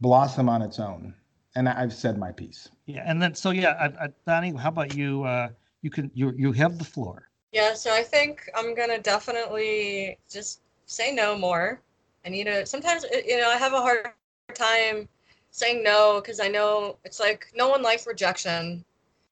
blossom 0.00 0.48
on 0.48 0.62
its 0.62 0.78
own. 0.78 1.14
And 1.56 1.68
I- 1.68 1.82
I've 1.82 1.92
said 1.92 2.18
my 2.18 2.32
piece. 2.32 2.68
Yeah, 2.86 3.04
and 3.06 3.22
then 3.22 3.34
so 3.34 3.50
yeah, 3.50 3.76
I, 3.80 4.04
I, 4.04 4.08
Donnie, 4.26 4.54
how 4.56 4.68
about 4.70 4.94
you? 4.94 5.24
Uh, 5.24 5.48
you 5.82 5.90
can 5.90 6.10
you 6.14 6.32
you 6.36 6.52
have 6.52 6.78
the 6.78 6.84
floor. 6.84 7.28
Yeah, 7.52 7.74
so 7.74 7.94
I 7.94 8.02
think 8.02 8.48
I'm 8.54 8.74
gonna 8.74 8.98
definitely 8.98 10.18
just 10.28 10.60
say 10.86 11.14
no 11.14 11.38
more. 11.38 11.80
I 12.26 12.30
need 12.30 12.44
to. 12.44 12.66
Sometimes 12.66 13.04
you 13.26 13.40
know 13.40 13.48
I 13.48 13.56
have 13.56 13.72
a 13.72 13.80
hard 13.80 14.08
time 14.54 15.08
saying 15.50 15.82
no 15.84 16.20
because 16.20 16.40
I 16.40 16.48
know 16.48 16.98
it's 17.04 17.20
like 17.20 17.46
no 17.54 17.68
one 17.68 17.82
likes 17.82 18.06
rejection, 18.06 18.84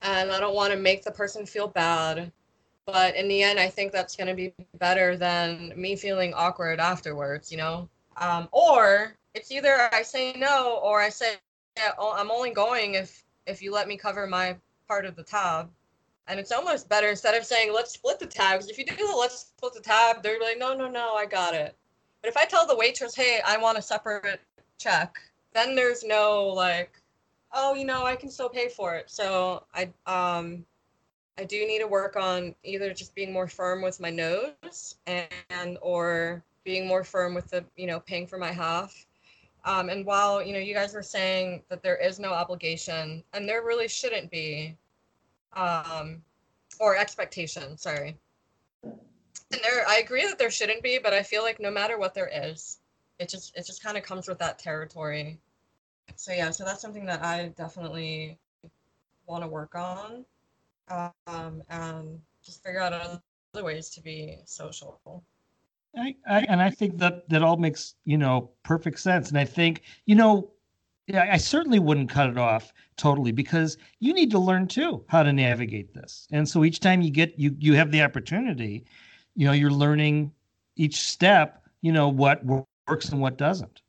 and 0.02 0.30
I 0.30 0.38
don't 0.38 0.54
want 0.54 0.72
to 0.72 0.78
make 0.78 1.02
the 1.02 1.10
person 1.10 1.44
feel 1.46 1.68
bad. 1.68 2.30
But 2.86 3.16
in 3.16 3.28
the 3.28 3.42
end, 3.42 3.58
I 3.58 3.68
think 3.68 3.92
that's 3.92 4.14
gonna 4.16 4.34
be 4.34 4.52
better 4.78 5.16
than 5.16 5.72
me 5.76 5.96
feeling 5.96 6.32
awkward 6.34 6.78
afterwards. 6.80 7.50
You 7.50 7.58
know, 7.58 7.88
um, 8.18 8.48
or 8.52 9.14
it's 9.34 9.50
either 9.50 9.88
I 9.92 10.02
say 10.02 10.32
no 10.34 10.78
or 10.82 11.00
I 11.00 11.08
say 11.08 11.36
yeah, 11.76 11.92
I'm 11.98 12.30
only 12.30 12.50
going 12.50 12.94
if 12.94 13.24
if 13.46 13.62
you 13.62 13.72
let 13.72 13.88
me 13.88 13.96
cover 13.96 14.26
my 14.26 14.56
part 14.88 15.04
of 15.04 15.16
the 15.16 15.22
tab. 15.22 15.70
And 16.28 16.38
it's 16.38 16.52
almost 16.52 16.88
better 16.88 17.08
instead 17.08 17.34
of 17.34 17.44
saying 17.44 17.72
let's 17.72 17.92
split 17.92 18.18
the 18.18 18.26
tabs. 18.26 18.68
If 18.68 18.78
you 18.78 18.84
do 18.84 18.94
the 18.94 19.16
let's 19.16 19.52
split 19.56 19.74
the 19.74 19.80
tab, 19.80 20.22
they're 20.22 20.40
like, 20.40 20.58
no, 20.58 20.74
no, 20.74 20.88
no, 20.88 21.14
I 21.14 21.26
got 21.26 21.54
it. 21.54 21.76
But 22.20 22.28
if 22.28 22.36
I 22.36 22.44
tell 22.44 22.66
the 22.66 22.76
waitress, 22.76 23.16
hey, 23.16 23.40
I 23.44 23.56
want 23.56 23.78
a 23.78 23.82
separate 23.82 24.40
check, 24.78 25.16
then 25.54 25.74
there's 25.74 26.04
no 26.04 26.46
like, 26.46 27.00
oh, 27.52 27.74
you 27.74 27.84
know, 27.84 28.04
I 28.04 28.14
can 28.16 28.30
still 28.30 28.48
pay 28.48 28.68
for 28.68 28.94
it. 28.94 29.10
So 29.10 29.64
I 29.74 29.90
um 30.06 30.64
I 31.38 31.44
do 31.44 31.66
need 31.66 31.80
to 31.80 31.88
work 31.88 32.16
on 32.16 32.54
either 32.62 32.92
just 32.92 33.14
being 33.14 33.32
more 33.32 33.48
firm 33.48 33.82
with 33.82 33.98
my 34.00 34.10
noes 34.10 34.96
and, 35.06 35.26
and 35.50 35.78
or 35.80 36.44
being 36.64 36.86
more 36.86 37.02
firm 37.02 37.34
with 37.34 37.50
the 37.50 37.64
you 37.76 37.86
know 37.86 38.00
paying 38.00 38.26
for 38.26 38.38
my 38.38 38.52
half 38.52 39.06
um, 39.64 39.88
and 39.88 40.04
while 40.04 40.42
you 40.42 40.52
know 40.52 40.58
you 40.58 40.74
guys 40.74 40.94
were 40.94 41.02
saying 41.02 41.62
that 41.68 41.82
there 41.82 41.96
is 41.96 42.18
no 42.18 42.32
obligation, 42.32 43.22
and 43.32 43.48
there 43.48 43.62
really 43.62 43.88
shouldn't 43.88 44.30
be, 44.30 44.76
um, 45.52 46.22
or 46.80 46.96
expectation. 46.96 47.76
Sorry. 47.76 48.16
And 48.84 49.60
there, 49.62 49.86
I 49.86 49.98
agree 49.98 50.26
that 50.26 50.38
there 50.38 50.50
shouldn't 50.50 50.82
be, 50.82 50.98
but 50.98 51.12
I 51.12 51.22
feel 51.22 51.42
like 51.42 51.60
no 51.60 51.70
matter 51.70 51.98
what 51.98 52.14
there 52.14 52.30
is, 52.32 52.78
it 53.18 53.28
just 53.28 53.56
it 53.56 53.66
just 53.66 53.82
kind 53.82 53.96
of 53.96 54.02
comes 54.02 54.26
with 54.26 54.38
that 54.38 54.58
territory. 54.58 55.38
So 56.16 56.32
yeah, 56.32 56.50
so 56.50 56.64
that's 56.64 56.80
something 56.80 57.06
that 57.06 57.22
I 57.22 57.48
definitely 57.56 58.38
want 59.26 59.44
to 59.44 59.48
work 59.48 59.74
on, 59.74 60.24
um, 60.88 61.62
and 61.68 62.20
just 62.44 62.62
figure 62.64 62.80
out 62.80 62.92
other 62.92 63.64
ways 63.64 63.90
to 63.90 64.00
be 64.00 64.38
social. 64.44 65.22
I, 65.96 66.14
I, 66.28 66.40
and 66.42 66.62
I 66.62 66.70
think 66.70 66.98
that 66.98 67.28
that 67.28 67.42
all 67.42 67.56
makes 67.56 67.94
you 68.04 68.16
know 68.18 68.50
perfect 68.62 69.00
sense. 69.00 69.28
And 69.28 69.38
I 69.38 69.44
think 69.44 69.82
you 70.06 70.14
know, 70.14 70.50
I 71.12 71.36
certainly 71.36 71.78
wouldn't 71.78 72.08
cut 72.10 72.30
it 72.30 72.38
off 72.38 72.72
totally 72.96 73.32
because 73.32 73.76
you 74.00 74.14
need 74.14 74.30
to 74.30 74.38
learn 74.38 74.66
too 74.66 75.04
how 75.08 75.22
to 75.22 75.32
navigate 75.32 75.92
this. 75.92 76.28
And 76.30 76.48
so 76.48 76.64
each 76.64 76.80
time 76.80 77.02
you 77.02 77.10
get 77.10 77.38
you 77.38 77.54
you 77.58 77.74
have 77.74 77.90
the 77.90 78.02
opportunity, 78.02 78.84
you 79.34 79.46
know, 79.46 79.52
you're 79.52 79.70
learning 79.70 80.32
each 80.76 81.00
step. 81.00 81.58
You 81.82 81.92
know 81.92 82.08
what 82.08 82.44
works 82.44 83.08
and 83.10 83.20
what 83.20 83.36
doesn't, 83.36 83.82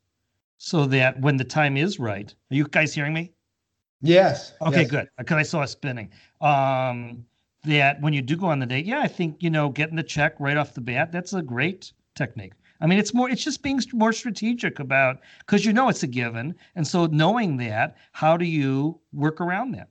so 0.58 0.86
that 0.86 1.20
when 1.20 1.36
the 1.36 1.44
time 1.44 1.76
is 1.76 1.98
right, 1.98 2.34
are 2.50 2.54
you 2.54 2.66
guys 2.68 2.92
hearing 2.92 3.14
me? 3.14 3.32
Yes. 4.02 4.52
Okay, 4.60 4.82
yes. 4.82 4.90
good. 4.90 5.08
Because 5.16 5.36
I 5.36 5.42
saw 5.42 5.62
it 5.62 5.68
spinning. 5.68 6.10
Um, 6.40 7.24
that 7.64 8.00
when 8.00 8.12
you 8.12 8.22
do 8.22 8.36
go 8.36 8.46
on 8.46 8.58
the 8.58 8.66
date, 8.66 8.86
yeah, 8.86 9.00
I 9.00 9.08
think 9.08 9.42
you 9.42 9.50
know 9.50 9.68
getting 9.68 9.96
the 9.96 10.02
check 10.02 10.34
right 10.38 10.56
off 10.56 10.74
the 10.74 10.80
bat 10.80 11.12
that's 11.12 11.32
a 11.32 11.42
great 11.42 11.92
technique. 12.14 12.52
I 12.80 12.86
mean, 12.86 12.98
it's 12.98 13.14
more 13.14 13.30
it's 13.30 13.42
just 13.42 13.62
being 13.62 13.80
more 13.92 14.12
strategic 14.12 14.78
about 14.78 15.20
because 15.38 15.64
you 15.64 15.72
know 15.72 15.88
it's 15.88 16.02
a 16.02 16.06
given, 16.06 16.54
and 16.74 16.86
so 16.86 17.06
knowing 17.06 17.56
that, 17.58 17.96
how 18.12 18.36
do 18.36 18.44
you 18.44 18.98
work 19.12 19.40
around 19.40 19.72
that? 19.72 19.88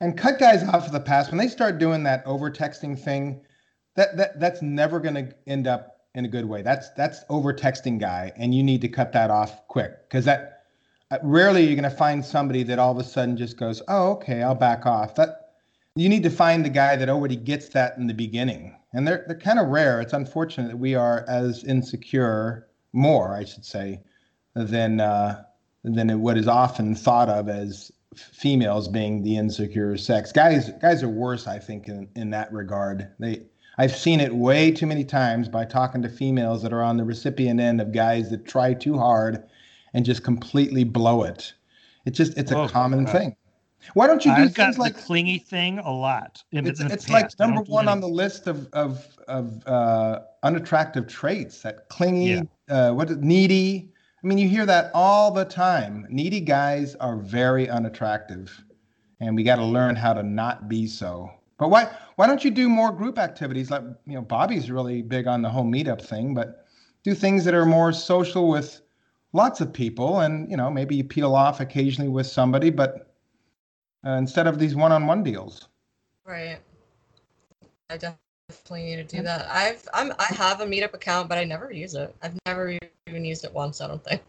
And 0.00 0.16
cut 0.16 0.38
guys 0.38 0.62
off 0.62 0.86
for 0.86 0.92
the 0.92 1.00
past 1.00 1.30
when 1.30 1.38
they 1.38 1.48
start 1.48 1.78
doing 1.78 2.02
that 2.04 2.24
over 2.26 2.50
texting 2.50 2.98
thing, 2.98 3.40
that 3.96 4.16
that 4.16 4.40
that's 4.40 4.62
never 4.62 5.00
going 5.00 5.14
to 5.14 5.34
end 5.46 5.66
up 5.66 5.96
in 6.14 6.24
a 6.24 6.28
good 6.28 6.44
way. 6.44 6.62
That's 6.62 6.90
that's 6.90 7.24
over 7.28 7.52
texting 7.52 7.98
guy, 7.98 8.32
and 8.36 8.54
you 8.54 8.62
need 8.62 8.80
to 8.82 8.88
cut 8.88 9.12
that 9.12 9.30
off 9.30 9.66
quick 9.68 10.08
because 10.08 10.24
that 10.24 10.64
uh, 11.10 11.18
rarely 11.22 11.64
you're 11.64 11.76
going 11.76 11.90
to 11.90 11.96
find 11.96 12.24
somebody 12.24 12.62
that 12.64 12.78
all 12.78 12.92
of 12.92 12.98
a 12.98 13.04
sudden 13.04 13.36
just 13.36 13.58
goes, 13.58 13.82
"Oh, 13.88 14.12
okay, 14.12 14.42
I'll 14.42 14.54
back 14.54 14.86
off." 14.86 15.14
That 15.16 15.45
you 15.96 16.10
need 16.10 16.22
to 16.22 16.30
find 16.30 16.64
the 16.64 16.70
guy 16.70 16.94
that 16.94 17.08
already 17.08 17.36
gets 17.36 17.70
that 17.70 17.96
in 17.96 18.06
the 18.06 18.14
beginning. 18.14 18.76
And 18.92 19.08
they're 19.08 19.24
they're 19.26 19.38
kind 19.38 19.58
of 19.58 19.68
rare. 19.68 20.00
It's 20.00 20.12
unfortunate 20.12 20.68
that 20.68 20.76
we 20.76 20.94
are 20.94 21.24
as 21.28 21.64
insecure, 21.64 22.68
more 22.92 23.34
I 23.34 23.44
should 23.44 23.64
say, 23.64 24.02
than 24.54 25.00
uh, 25.00 25.42
than 25.82 26.20
what 26.20 26.38
is 26.38 26.46
often 26.46 26.94
thought 26.94 27.28
of 27.28 27.48
as 27.48 27.90
females 28.14 28.88
being 28.88 29.22
the 29.22 29.36
insecure 29.36 29.96
sex. 29.96 30.32
Guys 30.32 30.70
guys 30.80 31.02
are 31.02 31.08
worse, 31.08 31.46
I 31.46 31.58
think, 31.58 31.88
in, 31.88 32.08
in 32.14 32.30
that 32.30 32.52
regard. 32.52 33.10
They 33.18 33.42
I've 33.78 33.94
seen 33.94 34.20
it 34.20 34.34
way 34.34 34.70
too 34.70 34.86
many 34.86 35.04
times 35.04 35.48
by 35.48 35.64
talking 35.64 36.02
to 36.02 36.08
females 36.08 36.62
that 36.62 36.72
are 36.72 36.82
on 36.82 36.96
the 36.96 37.04
recipient 37.04 37.60
end 37.60 37.80
of 37.80 37.92
guys 37.92 38.30
that 38.30 38.46
try 38.46 38.72
too 38.72 38.98
hard 38.98 39.44
and 39.92 40.04
just 40.04 40.24
completely 40.24 40.84
blow 40.84 41.24
it. 41.24 41.52
It's 42.06 42.16
just 42.16 42.36
it's 42.38 42.52
a 42.52 42.58
oh, 42.58 42.68
common 42.68 43.04
God. 43.04 43.12
thing. 43.12 43.36
Why 43.94 44.06
don't 44.06 44.24
you 44.24 44.34
do 44.34 44.42
I've 44.42 44.54
things 44.54 44.78
like 44.78 44.96
clingy 44.96 45.38
thing 45.38 45.78
a 45.78 45.90
lot? 45.90 46.42
it's, 46.52 46.80
it's 46.80 47.08
like 47.08 47.30
number 47.38 47.62
one 47.62 47.88
on 47.88 48.00
the 48.00 48.08
list 48.08 48.46
of 48.46 48.68
of 48.72 49.06
of 49.28 49.66
uh, 49.66 50.20
unattractive 50.42 51.06
traits. 51.06 51.62
That 51.62 51.88
clingy, 51.88 52.26
yeah. 52.28 52.42
uh, 52.68 52.92
what 52.92 53.10
needy. 53.22 53.92
I 54.22 54.26
mean, 54.26 54.38
you 54.38 54.48
hear 54.48 54.66
that 54.66 54.90
all 54.94 55.30
the 55.30 55.44
time. 55.44 56.06
Needy 56.08 56.40
guys 56.40 56.94
are 56.96 57.16
very 57.16 57.68
unattractive, 57.68 58.64
and 59.20 59.36
we 59.36 59.42
got 59.42 59.56
to 59.56 59.64
learn 59.64 59.94
how 59.94 60.12
to 60.14 60.22
not 60.22 60.68
be 60.68 60.86
so. 60.86 61.30
But 61.58 61.68
why 61.70 61.88
why 62.16 62.26
don't 62.26 62.44
you 62.44 62.50
do 62.50 62.68
more 62.68 62.92
group 62.92 63.18
activities? 63.18 63.70
Like 63.70 63.82
you 64.06 64.14
know, 64.14 64.22
Bobby's 64.22 64.70
really 64.70 65.02
big 65.02 65.26
on 65.26 65.42
the 65.42 65.48
whole 65.48 65.64
meetup 65.64 66.02
thing, 66.02 66.34
but 66.34 66.66
do 67.02 67.14
things 67.14 67.44
that 67.44 67.54
are 67.54 67.66
more 67.66 67.92
social 67.92 68.48
with 68.48 68.80
lots 69.32 69.60
of 69.60 69.72
people, 69.72 70.20
and 70.20 70.50
you 70.50 70.56
know, 70.56 70.70
maybe 70.70 70.96
you 70.96 71.04
peel 71.04 71.34
off 71.34 71.60
occasionally 71.60 72.08
with 72.08 72.26
somebody, 72.26 72.70
but 72.70 73.05
uh, 74.06 74.16
instead 74.18 74.46
of 74.46 74.58
these 74.58 74.74
one-on-one 74.74 75.22
deals. 75.22 75.68
Right. 76.24 76.58
I 77.90 77.96
definitely 77.96 78.84
need 78.84 79.08
to 79.08 79.16
do 79.16 79.22
that. 79.22 79.48
I've 79.50 79.86
I'm 79.92 80.12
I 80.18 80.26
have 80.34 80.60
a 80.60 80.66
Meetup 80.66 80.94
account, 80.94 81.28
but 81.28 81.38
I 81.38 81.44
never 81.44 81.72
use 81.72 81.94
it. 81.94 82.14
I've 82.22 82.38
never 82.46 82.78
even 83.06 83.24
used 83.24 83.44
it 83.44 83.52
once. 83.52 83.80
I 83.80 83.88
don't 83.88 84.02
think. 84.04 84.22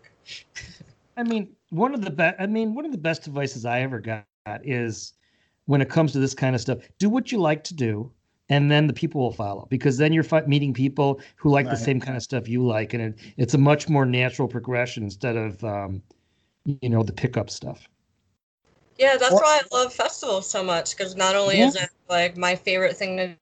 I 1.15 1.23
mean, 1.23 1.55
one 1.69 1.93
of 1.93 2.01
the 2.01 2.11
best. 2.11 2.35
I 2.39 2.45
mean, 2.45 2.73
one 2.73 2.85
of 2.85 2.91
the 2.91 2.97
best 2.97 3.27
advices 3.27 3.65
I 3.65 3.81
ever 3.81 3.99
got 3.99 4.25
is 4.63 5.13
when 5.65 5.81
it 5.81 5.89
comes 5.89 6.11
to 6.13 6.19
this 6.19 6.33
kind 6.33 6.55
of 6.55 6.61
stuff: 6.61 6.79
do 6.99 7.09
what 7.09 7.31
you 7.31 7.39
like 7.39 7.63
to 7.65 7.73
do, 7.73 8.11
and 8.49 8.71
then 8.71 8.87
the 8.87 8.93
people 8.93 9.21
will 9.21 9.33
follow. 9.33 9.67
Because 9.69 9.97
then 9.97 10.13
you're 10.13 10.25
meeting 10.47 10.73
people 10.73 11.19
who 11.35 11.49
like 11.49 11.65
right. 11.65 11.71
the 11.71 11.77
same 11.77 11.99
kind 11.99 12.15
of 12.15 12.23
stuff 12.23 12.47
you 12.47 12.65
like, 12.65 12.93
and 12.93 13.01
it, 13.01 13.19
it's 13.37 13.53
a 13.53 13.59
much 13.59 13.89
more 13.89 14.05
natural 14.05 14.47
progression 14.47 15.03
instead 15.03 15.35
of, 15.35 15.63
um, 15.63 16.01
you 16.65 16.89
know, 16.89 17.03
the 17.03 17.13
pickup 17.13 17.49
stuff. 17.49 17.87
Yeah, 18.97 19.17
that's 19.17 19.33
why 19.33 19.61
I 19.61 19.75
love 19.75 19.93
festivals 19.93 20.49
so 20.49 20.63
much 20.63 20.95
because 20.95 21.15
not 21.15 21.35
only 21.35 21.59
yeah. 21.59 21.67
is 21.67 21.75
it 21.75 21.89
like 22.09 22.37
my 22.37 22.55
favorite 22.55 22.97
thing 22.97 23.37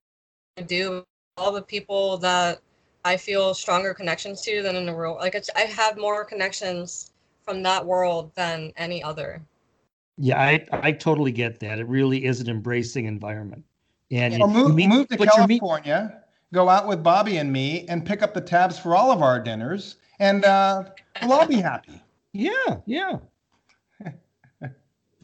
to 0.58 0.64
do, 0.64 1.04
all 1.38 1.52
the 1.52 1.62
people 1.62 2.18
that 2.18 2.60
I 3.04 3.18
feel 3.18 3.54
stronger 3.54 3.94
connections 3.94 4.42
to 4.42 4.62
than 4.62 4.76
in 4.76 4.86
the 4.86 4.94
world. 4.94 5.20
Like 5.20 5.36
it's, 5.36 5.50
I 5.56 5.62
have 5.62 5.98
more 5.98 6.26
connections 6.26 7.12
from 7.44 7.62
that 7.64 7.86
world 7.86 8.32
than 8.36 8.74
any 8.78 9.04
other. 9.04 9.42
Yeah, 10.18 10.40
I 10.42 10.66
I 10.72 10.92
totally 10.92 11.32
get 11.32 11.60
that. 11.60 11.80
It 11.80 11.88
really 11.88 12.26
is 12.26 12.40
an 12.40 12.50
embracing 12.50 13.06
environment. 13.06 13.64
And 14.12 14.40
well, 14.40 14.50
move, 14.50 14.76
meet, 14.76 14.88
move 14.88 15.08
to 15.10 15.18
California, 15.18 16.12
meet- 16.14 16.54
go 16.54 16.70
out 16.70 16.88
with 16.88 17.04
Bobby 17.04 17.38
and 17.38 17.52
me, 17.52 17.86
and 17.90 18.06
pick 18.06 18.22
up 18.22 18.34
the 18.34 18.42
tabs 18.42 18.80
for 18.80 18.96
all 18.96 19.12
of 19.12 19.22
our 19.22 19.40
dinners, 19.40 19.98
and 20.20 20.46
uh, 20.46 20.86
we'll 21.22 21.34
all 21.34 21.48
be 21.48 21.56
happy. 21.56 22.02
Yeah, 22.32 22.78
yeah. 22.86 23.18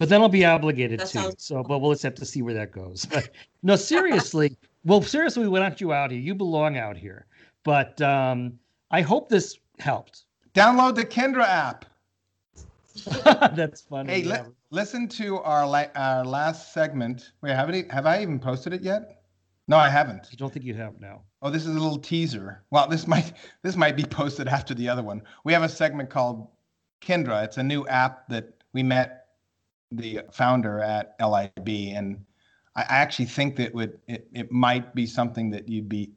But 0.02 0.10
then 0.10 0.24
I'll 0.24 0.30
be 0.30 0.44
obligated 0.46 1.00
that 1.00 1.10
to. 1.10 1.18
Sounds- 1.20 1.44
so, 1.44 1.62
but 1.62 1.78
we'll 1.78 1.92
just 1.92 2.02
have 2.02 2.16
to 2.16 2.26
see 2.26 2.42
where 2.42 2.56
that 2.56 2.72
goes. 2.72 3.06
But 3.06 3.30
no, 3.62 3.76
seriously. 3.76 4.58
well, 4.84 5.04
seriously, 5.04 5.44
we 5.44 5.50
want 5.60 5.80
you 5.80 5.94
out 5.94 6.10
here. 6.10 6.20
You 6.20 6.34
belong 6.34 6.76
out 6.76 6.98
here. 6.98 7.28
But 7.64 8.02
um, 8.02 8.58
I 8.90 9.02
hope 9.02 9.30
this 9.30 9.60
helped. 9.78 10.24
Download 10.56 10.96
the 10.96 11.06
Kendra 11.06 11.44
app. 11.44 11.86
That's 13.56 13.82
funny. 13.82 14.12
Hey, 14.12 14.24
li- 14.24 14.40
listen 14.72 15.08
to 15.10 15.38
our 15.42 15.68
la- 15.68 15.92
our 15.96 16.26
last 16.26 16.74
segment. 16.74 17.34
Wait, 17.44 17.54
have, 17.56 17.70
any, 17.70 17.84
have 17.92 18.08
I 18.08 18.24
even 18.24 18.40
posted 18.40 18.74
it 18.74 18.82
yet? 18.82 19.22
No, 19.68 19.78
I 19.78 19.88
haven't. 19.88 20.30
I 20.32 20.36
don't 20.36 20.52
think 20.52 20.66
you 20.66 20.74
have 20.74 21.00
now. 21.00 21.22
Oh, 21.44 21.52
this 21.52 21.62
is 21.62 21.76
a 21.76 21.80
little 21.80 22.00
teaser. 22.00 22.64
Well, 22.72 22.88
this 22.88 23.06
might 23.06 23.34
this 23.62 23.76
might 23.76 23.96
be 23.96 24.04
posted 24.04 24.48
after 24.48 24.74
the 24.74 24.90
other 24.90 25.04
one. 25.04 25.22
We 25.44 25.54
have 25.54 25.62
a 25.62 25.70
segment 25.70 26.10
called 26.10 26.48
Kendra. 27.04 27.44
It's 27.44 27.58
a 27.58 27.64
new 27.64 27.86
app 27.86 28.28
that 28.30 28.52
we 28.74 28.82
met 28.82 29.21
the 29.92 30.22
founder 30.32 30.80
at 30.80 31.16
LIB, 31.20 31.96
and 31.96 32.24
I 32.76 32.84
actually 32.88 33.26
think 33.26 33.56
that 33.58 33.74
would 33.74 34.00
it, 34.08 34.28
it 34.34 34.52
might 34.52 34.96
be 34.96 35.06
something 35.06 35.50
that 35.52 35.68
you'd 35.68 35.90
be 35.90 36.12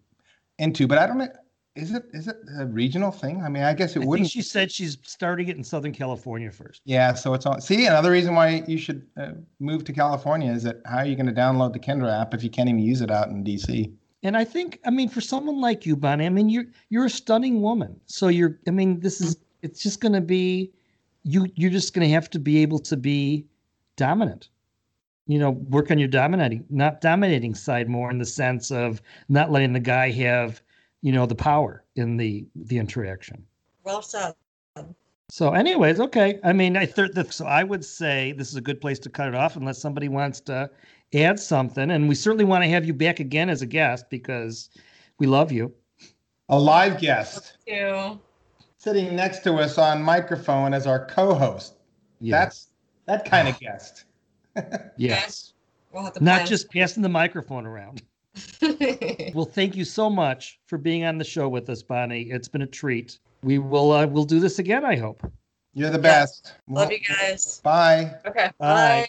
into, 0.59 0.87
but 0.87 0.99
I 0.99 1.07
don't 1.07 1.19
know. 1.19 1.29
Is 1.75 1.93
it 1.93 2.05
is 2.13 2.29
it 2.29 2.37
a 2.57 2.67
regional 2.67 3.11
thing? 3.11 3.43
I 3.43 3.49
mean, 3.49 3.65
I 3.65 3.75
guess 3.75 3.97
it 3.97 4.03
I 4.03 4.07
wouldn't. 4.07 4.31
she 4.31 4.43
said 4.43 4.71
she's 4.71 4.97
starting 5.03 5.49
it 5.49 5.57
in 5.57 5.65
Southern 5.65 5.93
California 5.93 6.53
first. 6.53 6.83
Yeah, 6.85 7.15
so 7.15 7.35
it's 7.35 7.47
on. 7.47 7.61
See, 7.61 7.87
another 7.87 8.13
reason 8.13 8.37
why 8.37 8.63
you 8.69 8.79
should 8.79 9.05
uh, 9.17 9.33
move 9.59 9.83
to 9.85 9.93
California 9.93 10.53
is 10.53 10.63
that 10.63 10.77
how 10.87 10.99
are 10.99 11.05
you 11.05 11.17
going 11.17 11.27
to 11.27 11.33
download 11.33 11.73
the 11.73 11.81
Kendra 11.81 12.21
app 12.21 12.33
if 12.33 12.45
you 12.45 12.51
can't 12.51 12.69
even 12.69 12.79
use 12.79 13.01
it 13.01 13.11
out 13.11 13.29
in 13.29 13.43
DC? 13.43 13.93
And 14.23 14.37
I 14.37 14.45
think, 14.45 14.81
I 14.87 14.91
mean, 14.91 15.09
for 15.09 15.21
someone 15.21 15.61
like 15.61 15.85
you, 15.85 15.97
Bonnie, 15.97 16.25
I 16.25 16.31
mean, 16.31 16.49
you're 16.49 16.67
you're 16.91 17.07
a 17.07 17.11
stunning 17.11 17.61
woman. 17.61 18.01
So 18.07 18.29
you're, 18.29 18.59
I 18.69 18.71
mean, 18.71 19.01
this 19.01 19.21
is 19.21 19.37
it's 19.63 19.83
just 19.83 20.01
going 20.01 20.13
to 20.13 20.21
be, 20.21 20.73
you 21.25 21.47
you're 21.57 21.71
just 21.71 21.93
going 21.93 22.07
to 22.07 22.15
have 22.15 22.31
to 22.31 22.39
be 22.39 22.63
able 22.63 22.79
to 22.79 22.97
be 22.97 23.47
dominant 23.97 24.49
you 25.27 25.39
know 25.39 25.51
work 25.51 25.91
on 25.91 25.99
your 25.99 26.09
dominating 26.09 26.65
not 26.71 27.01
dominating 27.01 27.55
side 27.55 27.89
more 27.89 28.11
in 28.11 28.19
the 28.19 28.27
sense 28.27 28.71
of 28.71 29.01
not 29.29 29.51
letting 29.51 29.73
the 29.73 29.81
guy 29.81 30.11
have 30.11 30.61
you 31.03 31.13
know 31.13 31.27
the 31.27 31.35
power 31.35 31.85
in 31.97 32.17
the 32.17 32.47
the 32.55 32.79
interaction 32.79 33.45
Well 33.85 34.03
said. 34.03 34.35
So, 35.31 35.53
anyways, 35.53 36.01
okay. 36.01 36.39
I 36.45 36.53
mean, 36.53 36.77
I 36.77 36.85
th- 36.85 37.33
so 37.33 37.47
I 37.47 37.65
would 37.65 37.83
say 37.85 38.33
this 38.33 38.51
is 38.51 38.57
a 38.57 38.61
good 38.61 38.81
place 38.81 38.99
to 39.01 39.09
cut 39.09 39.29
it 39.29 39.35
off, 39.35 39.57
unless 39.57 39.79
somebody 39.79 40.09
wants 40.09 40.39
to 40.43 40.71
add 41.15 41.41
something. 41.41 41.91
And 41.91 42.09
we 42.09 42.15
certainly 42.15 42.45
want 42.45 42.63
to 42.63 42.69
have 42.69 42.85
you 42.85 42.93
back 42.93 43.21
again 43.21 43.49
as 43.49 43.63
a 43.63 43.67
guest 43.67 44.11
because 44.11 44.69
we 45.19 45.27
love 45.27 45.51
you. 45.51 45.73
A 46.51 46.59
live 46.59 47.01
guest 47.01 47.57
You. 47.67 48.21
sitting 48.77 49.17
next 49.17 49.41
to 49.45 49.55
us 49.55 49.79
on 49.79 50.03
microphone 50.03 50.75
as 50.75 50.87
our 50.87 51.07
co-host. 51.07 51.77
That's 52.21 52.69
that 53.07 53.25
kind 53.25 53.49
of 53.49 53.59
guest. 53.61 54.05
yes. 54.97 55.53
We'll 55.93 56.11
Not 56.21 56.47
just 56.47 56.71
passing 56.71 57.03
the 57.03 57.09
microphone 57.09 57.67
around. 57.67 58.03
Well, 59.33 59.45
thank 59.45 59.77
you 59.77 59.85
so 59.85 60.11
much 60.11 60.59
for 60.67 60.77
being 60.77 61.05
on 61.05 61.19
the 61.19 61.25
show 61.25 61.49
with 61.49 61.69
us, 61.71 61.83
Bonnie. 61.83 62.23
It's 62.31 62.49
been 62.49 62.63
a 62.63 62.67
treat. 62.67 63.19
We 63.43 63.59
will 63.59 63.93
uh, 63.93 64.07
we'll 64.07 64.25
do 64.25 64.41
this 64.41 64.59
again, 64.59 64.85
I 64.85 64.97
hope. 64.97 65.23
You're 65.73 65.91
the 65.91 66.01
Yes. 66.01 66.41
best. 66.41 66.55
Love 66.69 66.91
you 66.93 66.99
guys. 67.01 67.61
Bye. 67.63 68.13
Okay. 68.27 68.51
Bye. 68.59 68.75
Bye. 68.75 69.09